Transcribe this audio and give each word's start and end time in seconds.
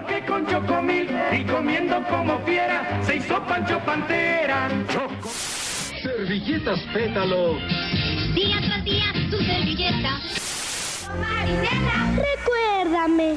porque 0.00 0.24
con 0.26 0.46
Chocomil 0.46 1.08
y 1.32 1.44
comiendo 1.44 2.02
como 2.08 2.38
fiera 2.44 3.02
se 3.04 3.16
hizo 3.16 3.44
Pancho 3.46 3.78
Pantera. 3.84 4.68
Choco. 4.88 5.28
Servilletas 6.02 6.80
pétalo. 6.92 7.54
Día 8.34 8.60
tras 8.66 8.84
día, 8.84 9.12
tu 9.30 9.36
servilleta. 9.38 10.20
Marinela, 11.18 12.16
recuérdame. 12.16 13.36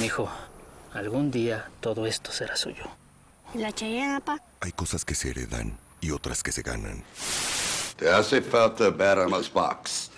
Mijo, 0.00 0.28
algún 0.92 1.30
día 1.30 1.68
todo 1.80 2.06
esto 2.06 2.32
será 2.32 2.56
suyo. 2.56 2.84
La 3.54 3.72
Cheyenne, 3.72 4.20
pa. 4.20 4.38
Hay 4.60 4.72
cosas 4.72 5.04
que 5.04 5.14
se 5.14 5.30
heredan 5.30 5.78
y 6.00 6.10
otras 6.10 6.42
que 6.42 6.52
se 6.52 6.62
ganan. 6.62 7.04
Te 7.96 8.10
hace 8.10 8.42
falta 8.42 8.90
ver 8.90 9.26
más 9.28 9.50
box. 9.50 10.10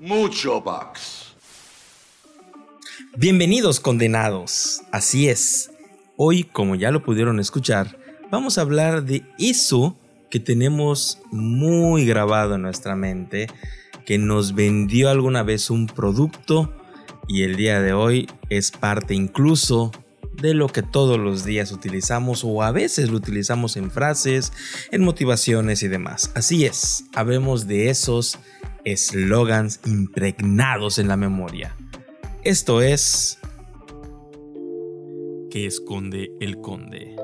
Mucho 0.00 0.60
box. 0.60 1.25
Bienvenidos 3.18 3.80
condenados. 3.80 4.82
Así 4.92 5.30
es. 5.30 5.70
Hoy, 6.18 6.44
como 6.44 6.74
ya 6.74 6.90
lo 6.90 7.02
pudieron 7.02 7.40
escuchar, 7.40 7.98
vamos 8.30 8.58
a 8.58 8.60
hablar 8.60 9.04
de 9.04 9.24
eso 9.38 9.96
que 10.28 10.38
tenemos 10.38 11.22
muy 11.30 12.04
grabado 12.04 12.56
en 12.56 12.62
nuestra 12.62 12.94
mente, 12.94 13.46
que 14.04 14.18
nos 14.18 14.54
vendió 14.54 15.08
alguna 15.08 15.42
vez 15.42 15.70
un 15.70 15.86
producto 15.86 16.70
y 17.26 17.44
el 17.44 17.56
día 17.56 17.80
de 17.80 17.94
hoy 17.94 18.28
es 18.50 18.70
parte 18.70 19.14
incluso 19.14 19.92
de 20.34 20.52
lo 20.52 20.68
que 20.68 20.82
todos 20.82 21.18
los 21.18 21.42
días 21.42 21.72
utilizamos 21.72 22.44
o 22.44 22.62
a 22.62 22.70
veces 22.70 23.08
lo 23.08 23.16
utilizamos 23.16 23.78
en 23.78 23.90
frases, 23.90 24.52
en 24.90 25.02
motivaciones 25.02 25.82
y 25.82 25.88
demás. 25.88 26.32
Así 26.34 26.66
es, 26.66 27.06
hablemos 27.14 27.66
de 27.66 27.88
esos 27.88 28.38
eslogans 28.84 29.80
impregnados 29.86 30.98
en 30.98 31.08
la 31.08 31.16
memoria. 31.16 31.74
Esto 32.46 32.80
es... 32.80 33.40
¿Qué 35.50 35.66
esconde 35.66 36.30
el 36.38 36.60
conde? 36.60 37.16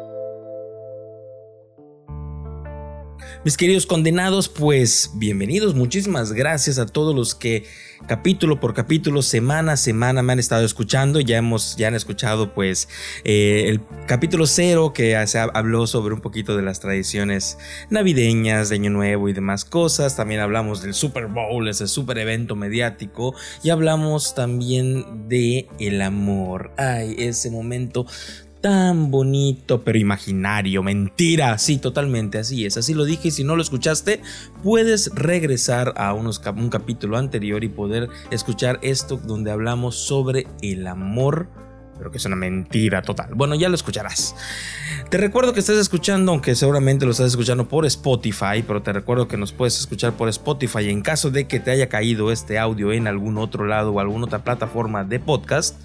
Mis 3.44 3.56
queridos 3.56 3.86
condenados, 3.86 4.48
pues 4.48 5.10
bienvenidos, 5.14 5.74
muchísimas 5.74 6.32
gracias 6.32 6.78
a 6.78 6.86
todos 6.86 7.12
los 7.12 7.34
que 7.34 7.64
capítulo 8.06 8.60
por 8.60 8.72
capítulo, 8.72 9.20
semana 9.20 9.72
a 9.72 9.76
semana 9.76 10.22
me 10.22 10.32
han 10.32 10.38
estado 10.38 10.64
escuchando. 10.64 11.18
Ya 11.18 11.38
hemos, 11.38 11.76
ya 11.76 11.88
han 11.88 11.96
escuchado 11.96 12.54
pues 12.54 12.88
eh, 13.24 13.64
el 13.66 13.80
capítulo 14.06 14.46
cero 14.46 14.92
que 14.92 15.26
se 15.26 15.40
habló 15.40 15.88
sobre 15.88 16.14
un 16.14 16.20
poquito 16.20 16.56
de 16.56 16.62
las 16.62 16.78
tradiciones 16.78 17.58
navideñas, 17.90 18.68
de 18.68 18.76
Año 18.76 18.90
Nuevo 18.90 19.28
y 19.28 19.32
demás 19.32 19.64
cosas. 19.64 20.14
También 20.14 20.40
hablamos 20.40 20.80
del 20.80 20.94
Super 20.94 21.26
Bowl, 21.26 21.66
ese 21.68 21.88
super 21.88 22.18
evento 22.18 22.54
mediático. 22.54 23.34
Y 23.64 23.70
hablamos 23.70 24.36
también 24.36 25.28
de 25.28 25.68
el 25.80 26.00
amor. 26.00 26.70
Ay, 26.76 27.16
ese 27.18 27.50
momento 27.50 28.06
tan 28.62 29.10
bonito, 29.10 29.82
pero 29.82 29.98
imaginario, 29.98 30.82
mentira, 30.84 31.58
sí, 31.58 31.78
totalmente, 31.78 32.38
así 32.38 32.64
es, 32.64 32.76
así 32.76 32.94
lo 32.94 33.04
dije, 33.04 33.32
si 33.32 33.42
no 33.42 33.56
lo 33.56 33.62
escuchaste, 33.62 34.22
puedes 34.62 35.10
regresar 35.14 35.92
a 35.96 36.14
unos, 36.14 36.40
un 36.56 36.70
capítulo 36.70 37.18
anterior 37.18 37.64
y 37.64 37.68
poder 37.68 38.08
escuchar 38.30 38.78
esto 38.82 39.16
donde 39.16 39.50
hablamos 39.50 39.96
sobre 39.96 40.46
el 40.62 40.86
amor, 40.86 41.48
pero 41.98 42.12
que 42.12 42.18
es 42.18 42.24
una 42.24 42.36
mentira 42.36 43.02
total. 43.02 43.34
Bueno, 43.34 43.54
ya 43.56 43.68
lo 43.68 43.74
escucharás. 43.74 44.34
Te 45.10 45.18
recuerdo 45.18 45.52
que 45.52 45.60
estás 45.60 45.76
escuchando, 45.76 46.32
aunque 46.32 46.54
seguramente 46.54 47.04
lo 47.04 47.10
estás 47.10 47.28
escuchando 47.28 47.68
por 47.68 47.84
Spotify, 47.84 48.64
pero 48.66 48.80
te 48.80 48.92
recuerdo 48.92 49.28
que 49.28 49.36
nos 49.36 49.52
puedes 49.52 49.78
escuchar 49.78 50.12
por 50.12 50.28
Spotify 50.28 50.88
en 50.88 51.02
caso 51.02 51.30
de 51.30 51.46
que 51.46 51.60
te 51.60 51.72
haya 51.72 51.88
caído 51.88 52.32
este 52.32 52.58
audio 52.58 52.92
en 52.92 53.08
algún 53.08 53.38
otro 53.38 53.66
lado 53.66 53.92
o 53.92 54.00
alguna 54.00 54.26
otra 54.26 54.42
plataforma 54.42 55.04
de 55.04 55.20
podcast. 55.20 55.76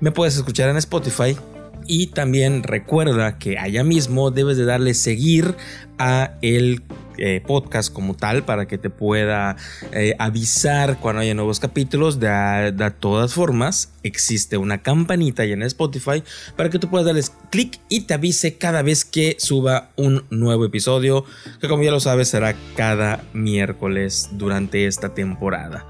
Me 0.00 0.12
puedes 0.12 0.36
escuchar 0.36 0.68
en 0.68 0.76
Spotify 0.76 1.36
y 1.86 2.08
también 2.08 2.62
recuerda 2.62 3.38
que 3.38 3.58
allá 3.58 3.84
mismo 3.84 4.30
debes 4.30 4.56
de 4.56 4.64
darle 4.64 4.94
seguir 4.94 5.54
a 5.98 6.32
el 6.40 6.82
eh, 7.18 7.42
podcast 7.46 7.92
como 7.92 8.14
tal 8.14 8.44
para 8.44 8.66
que 8.66 8.78
te 8.78 8.88
pueda 8.88 9.56
eh, 9.92 10.14
avisar 10.18 10.98
cuando 10.98 11.20
haya 11.20 11.34
nuevos 11.34 11.60
capítulos. 11.60 12.18
De, 12.18 12.72
de, 12.72 12.90
todas 12.92 13.34
formas, 13.34 13.92
existe 14.02 14.56
una 14.56 14.82
campanita 14.82 15.42
ahí 15.42 15.52
en 15.52 15.62
Spotify 15.62 16.22
para 16.56 16.70
que 16.70 16.78
tú 16.78 16.88
puedas 16.88 17.04
darles 17.04 17.32
clic 17.50 17.78
y 17.90 18.02
te 18.02 18.14
avise 18.14 18.56
cada 18.56 18.80
vez 18.80 19.04
que 19.04 19.36
suba 19.38 19.90
un 19.96 20.24
nuevo 20.30 20.64
episodio, 20.64 21.26
que 21.60 21.68
como 21.68 21.82
ya 21.82 21.90
lo 21.90 22.00
sabes 22.00 22.28
será 22.28 22.54
cada 22.74 23.22
miércoles 23.34 24.30
durante 24.32 24.86
esta 24.86 25.12
temporada. 25.12 25.86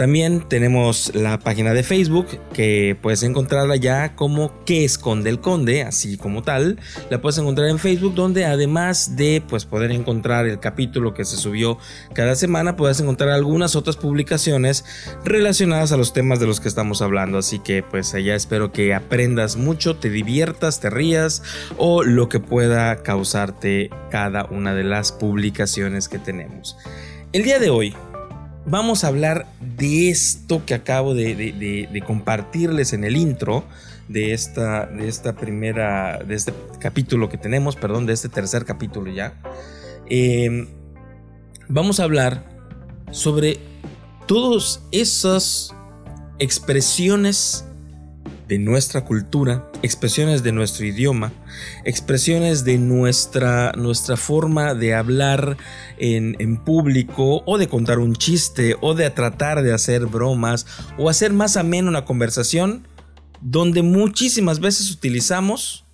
También 0.00 0.48
tenemos 0.48 1.14
la 1.14 1.38
página 1.38 1.74
de 1.74 1.82
Facebook 1.82 2.26
que 2.54 2.96
puedes 3.02 3.22
encontrarla 3.22 3.76
ya 3.76 4.16
como 4.16 4.64
que 4.64 4.86
esconde 4.86 5.28
el 5.28 5.40
conde, 5.40 5.82
así 5.82 6.16
como 6.16 6.42
tal. 6.42 6.78
La 7.10 7.20
puedes 7.20 7.36
encontrar 7.36 7.68
en 7.68 7.78
Facebook 7.78 8.14
donde 8.14 8.46
además 8.46 9.14
de 9.16 9.42
pues 9.46 9.66
poder 9.66 9.90
encontrar 9.90 10.46
el 10.46 10.58
capítulo 10.58 11.12
que 11.12 11.26
se 11.26 11.36
subió 11.36 11.76
cada 12.14 12.34
semana, 12.34 12.76
puedes 12.76 12.98
encontrar 12.98 13.28
algunas 13.28 13.76
otras 13.76 13.98
publicaciones 13.98 14.86
relacionadas 15.22 15.92
a 15.92 15.98
los 15.98 16.14
temas 16.14 16.40
de 16.40 16.46
los 16.46 16.60
que 16.60 16.68
estamos 16.68 17.02
hablando. 17.02 17.36
Así 17.36 17.58
que 17.58 17.82
pues 17.82 18.14
allá 18.14 18.34
espero 18.34 18.72
que 18.72 18.94
aprendas 18.94 19.56
mucho, 19.56 19.96
te 19.96 20.08
diviertas, 20.08 20.80
te 20.80 20.88
rías 20.88 21.42
o 21.76 22.04
lo 22.04 22.30
que 22.30 22.40
pueda 22.40 23.02
causarte 23.02 23.90
cada 24.10 24.46
una 24.46 24.74
de 24.74 24.84
las 24.84 25.12
publicaciones 25.12 26.08
que 26.08 26.18
tenemos. 26.18 26.78
El 27.34 27.42
día 27.42 27.58
de 27.58 27.68
hoy 27.68 27.94
vamos 28.66 29.04
a 29.04 29.08
hablar 29.08 29.46
de 29.60 30.10
esto 30.10 30.64
que 30.64 30.74
acabo 30.74 31.14
de, 31.14 32.02
compartirles 32.06 32.92
en 32.92 33.04
el 33.04 33.16
intro 33.16 33.64
de 34.08 34.32
esta, 34.32 34.86
de 34.86 35.08
esta 35.08 35.34
primera, 35.34 36.18
de 36.18 36.34
este 36.34 36.52
capítulo 36.78 37.28
que 37.28 37.38
tenemos, 37.38 37.76
perdón, 37.76 38.06
de 38.06 38.12
este 38.12 38.28
tercer 38.28 38.64
capítulo 38.64 39.12
ya. 39.12 39.34
Em, 40.08 40.66
vamos 41.68 42.00
a 42.00 42.04
hablar 42.04 42.44
sobre 43.12 43.58
todas 44.26 44.82
esas 44.92 45.74
expresiones 46.38 47.64
de 48.48 48.58
nuestra 48.58 49.04
cultura, 49.04 49.69
expresiones 49.82 50.42
de 50.42 50.52
nuestro 50.52 50.86
idioma, 50.86 51.32
expresiones 51.84 52.64
de 52.64 52.78
nuestra, 52.78 53.72
nuestra 53.72 54.16
forma 54.16 54.74
de 54.74 54.94
hablar 54.94 55.56
en, 55.98 56.36
en, 56.38 56.56
público 56.56 57.42
o 57.46 57.58
de 57.58 57.68
contar 57.68 57.98
un 57.98 58.14
chiste 58.14 58.76
o 58.80 58.94
de 58.94 59.08
tratar 59.10 59.62
de 59.62 59.72
hacer 59.72 60.06
bromas 60.06 60.66
o 60.98 61.08
hacer 61.08 61.32
más 61.32 61.56
amena 61.56 61.88
una 61.88 62.04
conversación 62.04 62.86
donde 63.40 63.82
muchísimas 63.82 64.60
veces 64.60 64.90
utilizamos 64.90 65.86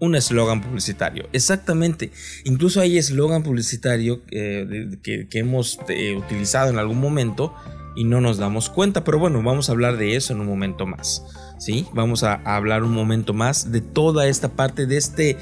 un 0.00 0.14
eslogan 0.14 0.60
publicitario. 0.62 1.28
Exactamente. 1.32 2.10
Incluso 2.44 2.80
hay 2.80 2.98
eslogan 2.98 3.42
publicitario 3.42 4.22
eh, 4.30 4.96
que, 5.02 5.28
que, 5.28 5.38
hemos 5.38 5.78
eh, 5.88 6.16
utilizado 6.16 6.70
en 6.70 6.78
algún 6.78 6.98
momento 6.98 7.54
y 7.94 8.04
no 8.04 8.20
nos 8.20 8.38
damos 8.38 8.70
cuenta. 8.70 9.04
Pero 9.04 9.18
bueno, 9.18 9.42
vamos 9.42 9.68
a 9.68 9.72
hablar 9.72 9.98
de 9.98 10.16
eso 10.16 10.32
en 10.32 10.40
un 10.40 10.46
momento 10.46 10.86
más. 10.86 11.22
¿Sí? 11.60 11.86
Vamos 11.92 12.24
a, 12.24 12.34
hablar 12.44 12.82
un 12.82 12.92
momento 12.92 13.34
más 13.34 13.70
de 13.70 13.82
toda 13.82 14.26
esta 14.26 14.48
parte 14.48 14.86
de 14.86 14.96
este 14.96 15.36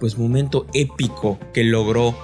pues 0.00 0.18
momento 0.18 0.66
épico 0.74 1.38
que 1.54 1.64
logró 1.64 2.14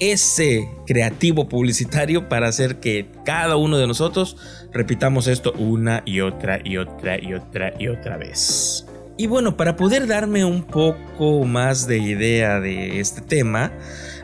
ese 0.00 0.68
creativo 0.86 1.48
publicitario 1.48 2.28
para 2.28 2.48
hacer 2.48 2.80
que 2.80 3.08
cada 3.24 3.56
uno 3.56 3.78
de 3.78 3.86
nosotros 3.86 4.36
repitamos 4.72 5.26
esto 5.26 5.52
una 5.52 6.02
y 6.04 6.20
otra 6.20 6.60
y 6.64 6.76
otra 6.76 7.22
y 7.22 7.34
otra 7.34 7.72
y 7.78 7.88
otra 7.88 8.16
vez. 8.16 8.86
Y 9.16 9.26
bueno, 9.26 9.56
para 9.56 9.76
poder 9.76 10.06
darme 10.06 10.44
un 10.44 10.62
poco 10.62 11.44
más 11.44 11.86
de 11.86 11.98
idea 11.98 12.58
de 12.58 13.00
este 13.00 13.20
tema, 13.20 13.70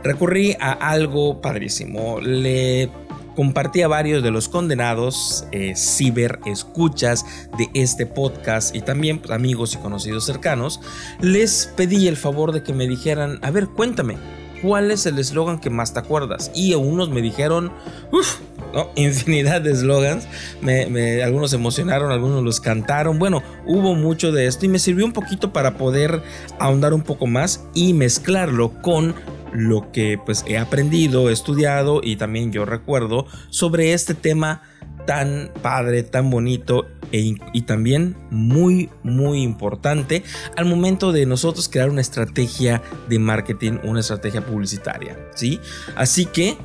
recurrí 0.02 0.56
a 0.58 0.72
algo 0.72 1.40
padrísimo. 1.40 2.20
Le 2.20 2.88
compartí 3.36 3.82
a 3.82 3.88
varios 3.88 4.22
de 4.22 4.30
los 4.32 4.48
condenados 4.48 5.44
eh, 5.52 5.76
ciber 5.76 6.40
escuchas 6.46 7.24
de 7.58 7.68
este 7.74 8.06
podcast 8.06 8.74
y 8.74 8.80
también 8.80 9.18
pues, 9.18 9.30
amigos 9.30 9.74
y 9.74 9.76
conocidos 9.78 10.24
cercanos, 10.24 10.80
les 11.20 11.70
pedí 11.76 12.08
el 12.08 12.16
favor 12.16 12.52
de 12.52 12.62
que 12.62 12.72
me 12.72 12.88
dijeran, 12.88 13.38
a 13.42 13.50
ver, 13.50 13.68
cuéntame, 13.68 14.16
¿cuál 14.62 14.90
es 14.90 15.06
el 15.06 15.18
eslogan 15.18 15.60
que 15.60 15.70
más 15.70 15.92
te 15.92 16.00
acuerdas? 16.00 16.50
Y 16.54 16.74
unos 16.74 17.10
me 17.10 17.22
dijeron, 17.22 17.70
uff, 18.10 18.38
¿no? 18.72 18.90
infinidad 18.96 19.60
de 19.60 19.72
eslogans, 19.72 20.26
me, 20.60 21.22
algunos 21.22 21.52
emocionaron, 21.52 22.10
algunos 22.10 22.42
los 22.42 22.60
cantaron, 22.60 23.18
bueno, 23.18 23.42
hubo 23.66 23.94
mucho 23.94 24.32
de 24.32 24.46
esto 24.46 24.64
y 24.66 24.68
me 24.68 24.78
sirvió 24.78 25.04
un 25.04 25.12
poquito 25.12 25.52
para 25.52 25.76
poder 25.76 26.22
ahondar 26.58 26.94
un 26.94 27.02
poco 27.02 27.26
más 27.26 27.64
y 27.74 27.92
mezclarlo 27.92 28.72
con 28.82 29.14
lo 29.52 29.90
que 29.92 30.18
pues 30.24 30.44
he 30.46 30.58
aprendido, 30.58 31.30
he 31.30 31.32
estudiado 31.32 32.00
y 32.02 32.16
también 32.16 32.52
yo 32.52 32.64
recuerdo 32.64 33.26
sobre 33.50 33.92
este 33.92 34.14
tema 34.14 34.62
tan 35.06 35.52
padre, 35.62 36.02
tan 36.02 36.30
bonito 36.30 36.86
e, 37.12 37.34
y 37.52 37.62
también 37.62 38.16
muy 38.30 38.90
muy 39.02 39.42
importante 39.42 40.22
al 40.56 40.64
momento 40.66 41.12
de 41.12 41.26
nosotros 41.26 41.68
crear 41.68 41.90
una 41.90 42.00
estrategia 42.00 42.82
de 43.08 43.18
marketing, 43.18 43.78
una 43.84 44.00
estrategia 44.00 44.44
publicitaria, 44.44 45.16
¿sí? 45.34 45.60
Así 45.94 46.26
que 46.26 46.56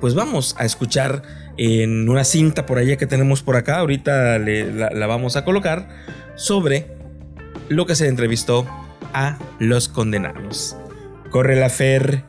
pues 0.00 0.14
vamos 0.14 0.54
a 0.58 0.64
escuchar 0.64 1.22
en 1.56 2.08
una 2.08 2.24
cinta 2.24 2.64
por 2.64 2.78
allá 2.78 2.96
que 2.96 3.06
tenemos 3.06 3.42
por 3.42 3.56
acá, 3.56 3.78
ahorita 3.80 4.38
la, 4.38 4.90
la 4.90 5.06
vamos 5.06 5.36
a 5.36 5.44
colocar 5.44 5.88
sobre 6.36 6.96
lo 7.68 7.84
que 7.86 7.94
se 7.94 8.08
entrevistó 8.08 8.66
a 9.12 9.38
los 9.58 9.88
condenados. 9.88 10.76
Corre 11.30 11.54
la 11.54 11.70
Fer. 11.70 12.24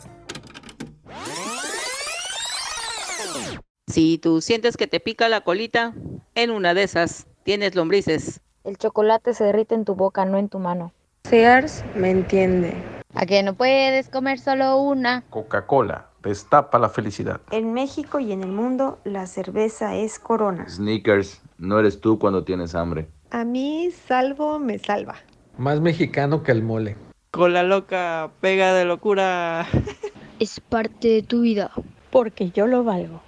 Si 3.88 4.20
tú 4.20 4.42
sientes 4.42 4.78
que 4.78 4.86
te 4.86 5.00
pica 5.00 5.28
la 5.28 5.42
colita, 5.42 5.96
en 6.36 6.52
una 6.52 6.76
de 6.76 6.84
esas 6.84 7.26
tienes 7.44 7.74
lombrices. 7.74 8.42
El 8.64 8.78
chocolate 8.78 9.34
se 9.34 9.44
derrite 9.46 9.74
en 9.74 9.86
tu 9.86 9.96
boca, 9.96 10.24
no 10.26 10.38
en 10.38 10.50
tu 10.50 10.60
mano. 10.60 10.94
Sears 11.24 11.84
me 11.96 12.12
entiende. 12.12 12.76
¿A 13.16 13.26
que 13.26 13.42
no 13.42 13.56
puedes 13.56 14.08
comer 14.08 14.38
solo 14.38 14.78
una? 14.78 15.24
Coca-Cola, 15.32 16.10
destapa 16.22 16.78
la 16.78 16.90
felicidad. 16.90 17.42
En 17.50 17.74
México 17.74 18.20
y 18.20 18.32
en 18.32 18.44
el 18.44 18.52
mundo, 18.52 19.00
la 19.04 19.26
cerveza 19.26 19.96
es 19.96 20.20
corona. 20.20 20.70
Sneakers, 20.70 21.42
no 21.58 21.80
eres 21.80 22.00
tú 22.00 22.20
cuando 22.20 22.44
tienes 22.44 22.76
hambre. 22.76 23.08
A 23.32 23.46
mí, 23.46 23.90
salvo 23.90 24.60
me 24.60 24.78
salva. 24.78 25.16
Más 25.58 25.82
mexicano 25.82 26.44
que 26.44 26.52
el 26.52 26.62
mole. 26.62 26.96
Cola 27.32 27.64
loca, 27.64 28.30
pega 28.42 28.74
de 28.74 28.84
locura. 28.84 29.66
es 30.40 30.60
parte 30.60 31.08
de 31.08 31.24
tu 31.24 31.40
vida. 31.40 31.72
Porque 32.10 32.52
yo 32.52 32.68
lo 32.68 32.84
valgo. 32.84 33.22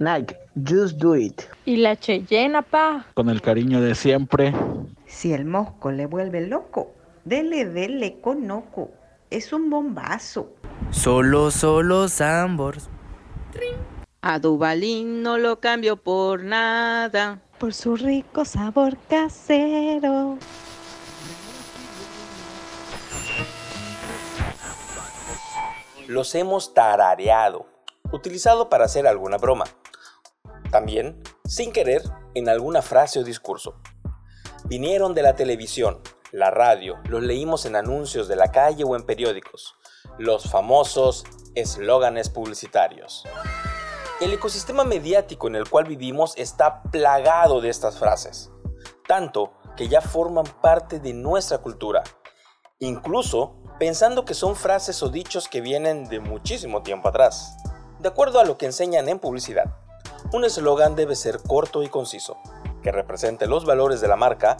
Nike, 0.00 0.36
just 0.56 0.98
do 0.98 1.14
it. 1.14 1.42
Y 1.64 1.76
la 1.76 1.94
Cheyenne, 1.94 2.64
pa. 2.64 3.06
Con 3.14 3.30
el 3.30 3.40
cariño 3.40 3.80
de 3.80 3.94
siempre. 3.94 4.52
Si 5.06 5.32
el 5.32 5.44
mosco 5.44 5.92
le 5.92 6.06
vuelve 6.06 6.44
loco, 6.48 6.94
dele, 7.24 7.64
dele 7.64 8.18
conoco. 8.20 8.90
Es 9.30 9.52
un 9.52 9.70
bombazo. 9.70 10.52
Solo, 10.90 11.52
solo 11.52 12.08
Sambors. 12.08 12.90
A 14.20 14.40
Dubalín 14.40 15.22
no 15.22 15.38
lo 15.38 15.60
cambio 15.60 15.96
por 15.96 16.42
nada. 16.42 17.40
Por 17.60 17.72
su 17.72 17.94
rico 17.94 18.44
sabor 18.44 18.96
casero. 19.08 20.38
Los 26.06 26.34
hemos 26.34 26.74
tarareado, 26.74 27.64
utilizado 28.12 28.68
para 28.68 28.84
hacer 28.84 29.06
alguna 29.06 29.38
broma. 29.38 29.64
También, 30.70 31.22
sin 31.46 31.72
querer, 31.72 32.02
en 32.34 32.50
alguna 32.50 32.82
frase 32.82 33.20
o 33.20 33.24
discurso. 33.24 33.80
Vinieron 34.66 35.14
de 35.14 35.22
la 35.22 35.34
televisión, 35.34 36.02
la 36.30 36.50
radio, 36.50 36.98
los 37.08 37.22
leímos 37.22 37.64
en 37.64 37.74
anuncios 37.74 38.28
de 38.28 38.36
la 38.36 38.52
calle 38.52 38.84
o 38.84 38.96
en 38.96 39.06
periódicos. 39.06 39.76
Los 40.18 40.50
famosos 40.50 41.24
eslóganes 41.54 42.28
publicitarios. 42.28 43.24
El 44.20 44.34
ecosistema 44.34 44.84
mediático 44.84 45.46
en 45.48 45.54
el 45.54 45.70
cual 45.70 45.84
vivimos 45.86 46.34
está 46.36 46.82
plagado 46.82 47.62
de 47.62 47.70
estas 47.70 47.98
frases, 47.98 48.50
tanto 49.08 49.54
que 49.74 49.88
ya 49.88 50.02
forman 50.02 50.44
parte 50.60 51.00
de 51.00 51.14
nuestra 51.14 51.58
cultura, 51.58 52.02
incluso 52.78 53.63
pensando 53.78 54.24
que 54.24 54.34
son 54.34 54.56
frases 54.56 55.02
o 55.02 55.08
dichos 55.08 55.48
que 55.48 55.60
vienen 55.60 56.08
de 56.08 56.20
muchísimo 56.20 56.82
tiempo 56.82 57.08
atrás. 57.08 57.56
De 57.98 58.08
acuerdo 58.08 58.38
a 58.38 58.44
lo 58.44 58.56
que 58.56 58.66
enseñan 58.66 59.08
en 59.08 59.18
publicidad, 59.18 59.74
un 60.32 60.44
eslogan 60.44 60.96
debe 60.96 61.16
ser 61.16 61.40
corto 61.40 61.82
y 61.82 61.88
conciso, 61.88 62.36
que 62.82 62.92
represente 62.92 63.46
los 63.46 63.64
valores 63.64 64.00
de 64.00 64.08
la 64.08 64.16
marca, 64.16 64.56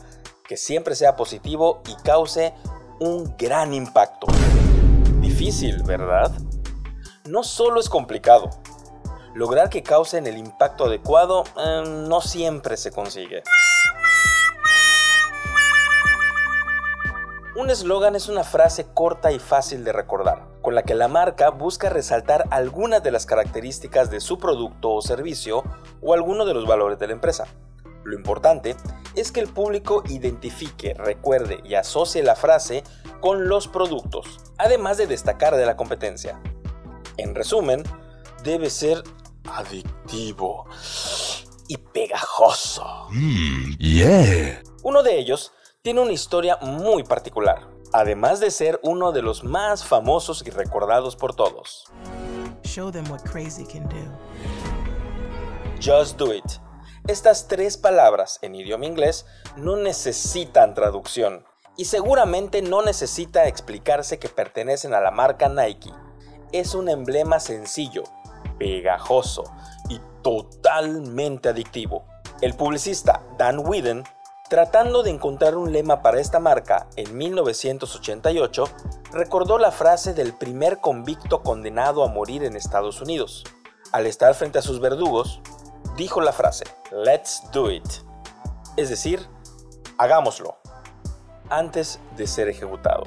que 0.48 0.56
siempre 0.56 0.94
sea 0.94 1.16
positivo 1.16 1.82
y 1.88 1.94
cause 2.02 2.54
un 3.00 3.36
gran 3.36 3.72
impacto. 3.72 4.26
Difícil, 5.20 5.82
¿verdad? 5.82 6.30
No 7.24 7.42
solo 7.42 7.80
es 7.80 7.88
complicado, 7.88 8.50
lograr 9.34 9.68
que 9.68 9.82
causen 9.82 10.26
el 10.26 10.38
impacto 10.38 10.84
adecuado 10.84 11.44
eh, 11.56 11.82
no 11.86 12.20
siempre 12.20 12.76
se 12.76 12.92
consigue. 12.92 13.42
Un 17.56 17.70
eslogan 17.70 18.16
es 18.16 18.28
una 18.28 18.42
frase 18.42 18.84
corta 18.94 19.30
y 19.30 19.38
fácil 19.38 19.84
de 19.84 19.92
recordar, 19.92 20.48
con 20.60 20.74
la 20.74 20.82
que 20.82 20.96
la 20.96 21.06
marca 21.06 21.50
busca 21.50 21.88
resaltar 21.88 22.48
algunas 22.50 23.00
de 23.04 23.12
las 23.12 23.26
características 23.26 24.10
de 24.10 24.18
su 24.18 24.38
producto 24.38 24.90
o 24.90 25.00
servicio 25.00 25.62
o 26.02 26.14
alguno 26.14 26.46
de 26.46 26.54
los 26.54 26.66
valores 26.66 26.98
de 26.98 27.06
la 27.06 27.12
empresa. 27.12 27.46
Lo 28.02 28.16
importante 28.16 28.74
es 29.14 29.30
que 29.30 29.38
el 29.38 29.46
público 29.46 30.02
identifique, 30.08 30.94
recuerde 30.94 31.60
y 31.62 31.76
asocie 31.76 32.24
la 32.24 32.34
frase 32.34 32.82
con 33.20 33.46
los 33.46 33.68
productos, 33.68 34.40
además 34.58 34.98
de 34.98 35.06
destacar 35.06 35.54
de 35.54 35.64
la 35.64 35.76
competencia. 35.76 36.40
En 37.18 37.36
resumen, 37.36 37.84
debe 38.42 38.68
ser 38.68 39.00
adictivo 39.48 40.66
y 41.68 41.76
pegajoso. 41.76 43.06
Mm, 43.10 43.76
yeah. 43.78 44.60
Uno 44.82 45.04
de 45.04 45.20
ellos 45.20 45.52
tiene 45.84 46.00
una 46.00 46.12
historia 46.12 46.56
muy 46.62 47.02
particular, 47.02 47.68
además 47.92 48.40
de 48.40 48.50
ser 48.50 48.80
uno 48.82 49.12
de 49.12 49.20
los 49.20 49.44
más 49.44 49.84
famosos 49.84 50.42
y 50.46 50.48
recordados 50.48 51.14
por 51.14 51.36
todos. 51.36 51.84
Show 52.62 52.90
them 52.90 53.04
what 53.10 53.20
crazy 53.20 53.66
can 53.66 53.86
do. 53.90 53.98
Just 55.82 56.16
do 56.16 56.32
it. 56.32 56.42
Estas 57.06 57.48
tres 57.48 57.76
palabras 57.76 58.38
en 58.40 58.54
idioma 58.54 58.86
inglés 58.86 59.26
no 59.58 59.76
necesitan 59.76 60.72
traducción 60.72 61.44
y 61.76 61.84
seguramente 61.84 62.62
no 62.62 62.80
necesita 62.80 63.46
explicarse 63.46 64.18
que 64.18 64.30
pertenecen 64.30 64.94
a 64.94 65.02
la 65.02 65.10
marca 65.10 65.50
Nike. 65.50 65.92
Es 66.52 66.74
un 66.74 66.88
emblema 66.88 67.40
sencillo, 67.40 68.04
pegajoso 68.58 69.44
y 69.90 70.00
totalmente 70.22 71.50
adictivo. 71.50 72.06
El 72.40 72.54
publicista 72.54 73.22
Dan 73.36 73.58
Whedon 73.58 74.04
Tratando 74.54 75.02
de 75.02 75.10
encontrar 75.10 75.56
un 75.56 75.72
lema 75.72 76.00
para 76.00 76.20
esta 76.20 76.38
marca 76.38 76.86
en 76.94 77.18
1988, 77.18 78.68
recordó 79.10 79.58
la 79.58 79.72
frase 79.72 80.14
del 80.14 80.32
primer 80.32 80.78
convicto 80.78 81.42
condenado 81.42 82.04
a 82.04 82.06
morir 82.06 82.44
en 82.44 82.54
Estados 82.54 83.00
Unidos. 83.00 83.42
Al 83.90 84.06
estar 84.06 84.32
frente 84.36 84.60
a 84.60 84.62
sus 84.62 84.78
verdugos, 84.78 85.40
dijo 85.96 86.20
la 86.20 86.32
frase, 86.32 86.66
Let's 86.92 87.42
do 87.52 87.68
it. 87.68 87.84
Es 88.76 88.90
decir, 88.90 89.26
hagámoslo, 89.98 90.56
antes 91.50 91.98
de 92.16 92.28
ser 92.28 92.48
ejecutado. 92.48 93.02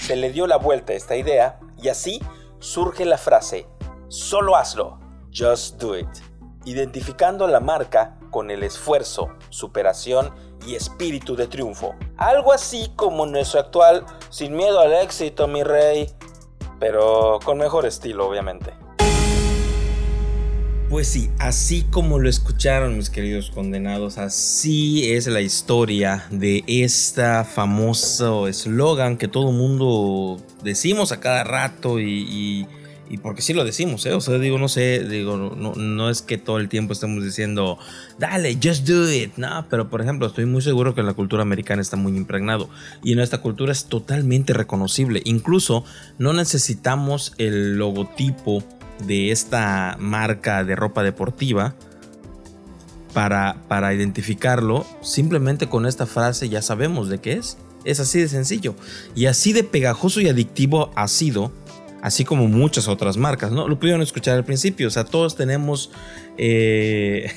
Se 0.00 0.16
le 0.16 0.32
dio 0.32 0.48
la 0.48 0.56
vuelta 0.56 0.94
a 0.94 0.96
esta 0.96 1.14
idea 1.14 1.60
y 1.80 1.90
así 1.90 2.20
surge 2.58 3.04
la 3.04 3.18
frase, 3.18 3.68
solo 4.08 4.56
hazlo, 4.56 4.98
just 5.32 5.80
do 5.80 5.96
it, 5.96 6.08
identificando 6.64 7.46
la 7.46 7.60
marca 7.60 8.16
con 8.30 8.50
el 8.50 8.62
esfuerzo, 8.62 9.30
superación 9.50 10.30
y 10.66 10.74
espíritu 10.74 11.36
de 11.36 11.46
triunfo. 11.46 11.94
Algo 12.16 12.52
así 12.52 12.92
como 12.96 13.26
nuestro 13.26 13.60
actual 13.60 14.04
Sin 14.28 14.54
miedo 14.54 14.80
al 14.80 14.92
éxito, 14.92 15.48
mi 15.48 15.62
rey, 15.62 16.10
pero 16.78 17.38
con 17.44 17.58
mejor 17.58 17.86
estilo, 17.86 18.28
obviamente. 18.28 18.72
Pues 20.88 21.06
sí, 21.06 21.30
así 21.38 21.84
como 21.84 22.18
lo 22.18 22.28
escucharon 22.28 22.96
mis 22.96 23.10
queridos 23.10 23.52
condenados, 23.52 24.18
así 24.18 25.12
es 25.12 25.28
la 25.28 25.40
historia 25.40 26.26
de 26.30 26.64
esta 26.66 27.44
famoso 27.44 28.48
eslogan 28.48 29.16
que 29.16 29.28
todo 29.28 29.52
mundo 29.52 30.38
decimos 30.64 31.12
a 31.12 31.20
cada 31.20 31.44
rato 31.44 32.00
y, 32.00 32.26
y 32.28 32.66
y 33.10 33.18
porque 33.18 33.42
sí 33.42 33.52
lo 33.52 33.64
decimos, 33.64 34.06
¿eh? 34.06 34.14
O 34.14 34.20
sea, 34.20 34.38
digo, 34.38 34.56
no 34.56 34.68
sé, 34.68 35.04
digo, 35.04 35.36
no, 35.36 35.74
no 35.74 36.10
es 36.10 36.22
que 36.22 36.38
todo 36.38 36.58
el 36.58 36.68
tiempo 36.68 36.92
estemos 36.92 37.24
diciendo, 37.24 37.76
dale, 38.20 38.56
just 38.62 38.86
do 38.86 39.12
it, 39.12 39.32
no, 39.36 39.66
pero 39.68 39.90
por 39.90 40.00
ejemplo, 40.00 40.28
estoy 40.28 40.46
muy 40.46 40.62
seguro 40.62 40.94
que 40.94 41.02
la 41.02 41.12
cultura 41.12 41.42
americana 41.42 41.82
está 41.82 41.96
muy 41.96 42.16
impregnado 42.16 42.70
y 43.02 43.12
en 43.12 43.18
esta 43.18 43.38
cultura 43.38 43.72
es 43.72 43.86
totalmente 43.86 44.52
reconocible. 44.52 45.22
Incluso 45.24 45.84
no 46.18 46.32
necesitamos 46.32 47.34
el 47.38 47.78
logotipo 47.78 48.62
de 49.04 49.32
esta 49.32 49.96
marca 49.98 50.62
de 50.62 50.76
ropa 50.76 51.02
deportiva 51.02 51.74
para, 53.12 53.56
para 53.66 53.92
identificarlo, 53.92 54.86
simplemente 55.02 55.68
con 55.68 55.84
esta 55.84 56.06
frase 56.06 56.48
ya 56.48 56.62
sabemos 56.62 57.08
de 57.08 57.18
qué 57.18 57.32
es. 57.32 57.58
Es 57.84 57.98
así 57.98 58.20
de 58.20 58.28
sencillo. 58.28 58.74
Y 59.14 59.26
así 59.26 59.52
de 59.52 59.64
pegajoso 59.64 60.20
y 60.20 60.28
adictivo 60.28 60.92
ha 60.96 61.08
sido 61.08 61.50
así 62.02 62.24
como 62.24 62.48
muchas 62.48 62.88
otras 62.88 63.16
marcas, 63.16 63.52
¿no? 63.52 63.68
Lo 63.68 63.78
pudieron 63.78 64.02
escuchar 64.02 64.36
al 64.36 64.44
principio, 64.44 64.88
o 64.88 64.90
sea, 64.90 65.04
todos 65.04 65.36
tenemos, 65.36 65.90
eh, 66.38 67.30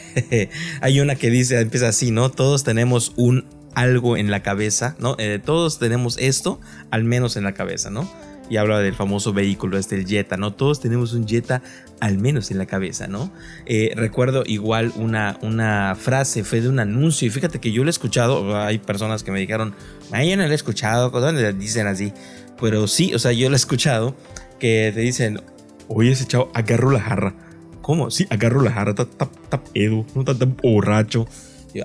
hay 0.82 1.00
una 1.00 1.16
que 1.16 1.30
dice, 1.30 1.60
empieza 1.60 1.90
así, 1.90 2.12
¿no? 2.12 2.30
Todos 2.30 2.64
tenemos 2.64 3.14
un 3.16 3.46
algo 3.76 4.18
en 4.18 4.32
la 4.32 4.44
cabeza, 4.44 4.96
¿no? 5.00 5.16
Eh, 5.20 5.40
todos 5.44 5.80
tenemos 5.80 6.18
esto, 6.18 6.60
al 6.92 7.04
menos 7.04 7.38
en 7.38 7.44
la 7.44 7.54
cabeza, 7.54 7.90
¿no? 7.90 8.10
Y 8.50 8.58
habla 8.58 8.80
del 8.80 8.94
famoso 8.94 9.34
vehículo, 9.34 9.78
este, 9.78 9.96
el 9.96 10.06
Jetta, 10.06 10.38
¿no? 10.38 10.54
Todos 10.54 10.80
tenemos 10.80 11.14
un 11.14 11.28
Jetta 11.28 11.64
al 12.00 12.18
menos 12.18 12.52
en 12.52 12.58
la 12.58 12.66
cabeza, 12.66 13.08
¿no? 13.08 13.32
Eh, 13.66 13.94
recuerdo 13.96 14.44
igual 14.46 14.92
una, 14.96 15.40
una 15.42 15.96
frase, 15.96 16.44
fue 16.44 16.62
de 16.62 16.70
un 16.70 16.80
anuncio, 16.80 17.28
y 17.28 17.32
fíjate 17.32 17.60
que 17.60 17.72
yo 17.72 17.84
lo 17.84 17.90
he 17.90 17.92
escuchado, 17.92 18.58
hay 18.62 18.78
personas 18.80 19.24
que 19.24 19.32
me 19.32 19.40
dijeron, 19.40 19.74
ay, 20.12 20.30
yo 20.30 20.38
no 20.38 20.46
lo 20.46 20.52
he 20.52 20.56
escuchado, 20.56 21.10
¿dónde 21.10 21.54
dicen 21.54 21.88
así? 21.88 22.14
Pero 22.60 22.88
sí, 22.88 23.14
o 23.16 23.20
sea, 23.20 23.32
yo 23.32 23.50
lo 23.50 23.56
he 23.56 23.58
escuchado 23.58 24.16
que 24.64 24.94
te 24.94 25.02
dicen, 25.02 25.42
oye, 25.90 26.14
ese 26.14 26.26
chavo 26.26 26.50
agarró 26.54 26.90
la 26.90 27.02
jarra. 27.02 27.34
¿Cómo? 27.82 28.10
Sí, 28.10 28.26
agarró 28.30 28.62
la 28.62 28.72
jarra, 28.72 28.92
está, 28.98 29.62
Edu, 29.74 30.06
no 30.16 30.22
está 30.22 30.40
tan 30.40 30.56
borracho. 30.56 31.28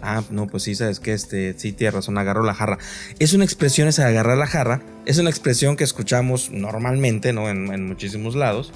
ah, 0.01 0.23
no, 0.31 0.47
pues 0.47 0.63
sí, 0.63 0.77
sabes 0.77 1.01
que 1.01 1.13
este, 1.13 1.59
sí, 1.59 1.73
tienes 1.73 1.95
razón, 1.95 2.19
agarró 2.19 2.45
la 2.45 2.55
jarra. 2.55 2.79
Es 3.19 3.33
una 3.33 3.43
expresión 3.43 3.89
esa 3.89 4.05
de 4.05 4.11
agarrar 4.11 4.39
la 4.39 4.47
jarra, 4.47 4.81
es 5.07 5.19
una 5.19 5.29
expresión 5.29 5.75
que 5.75 5.83
escuchamos 5.83 6.53
normalmente, 6.53 7.33
¿no? 7.33 7.49
En, 7.49 7.85
muchísimos 7.85 8.37
lados. 8.37 8.73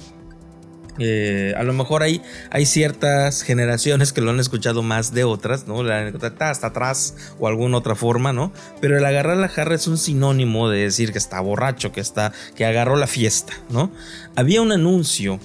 Eh, 0.99 1.53
a 1.57 1.63
lo 1.63 1.73
mejor 1.73 2.03
hay, 2.03 2.21
hay 2.51 2.65
ciertas 2.65 3.41
generaciones 3.41 4.13
que 4.13 4.21
lo 4.21 4.29
han 4.29 4.39
escuchado 4.39 4.83
más 4.83 5.13
de 5.13 5.23
otras, 5.23 5.67
¿no? 5.67 5.81
La 5.81 6.07
está 6.07 6.49
hasta 6.49 6.67
atrás 6.67 7.15
o 7.39 7.47
alguna 7.47 7.77
otra 7.77 7.95
forma, 7.95 8.31
¿no? 8.31 8.51
Pero 8.79 8.97
el 8.97 9.05
agarrar 9.05 9.37
la 9.37 9.49
jarra 9.49 9.75
es 9.75 9.87
un 9.87 9.97
sinónimo 9.97 10.69
de 10.69 10.81
decir 10.81 11.11
que 11.11 11.17
está 11.17 11.39
borracho, 11.41 11.91
que 11.91 12.01
está, 12.01 12.31
que 12.55 12.65
agarró 12.65 12.95
la 12.95 13.07
fiesta, 13.07 13.53
¿no? 13.69 13.91
Había 14.35 14.61
un 14.61 14.71
anuncio 14.71 15.39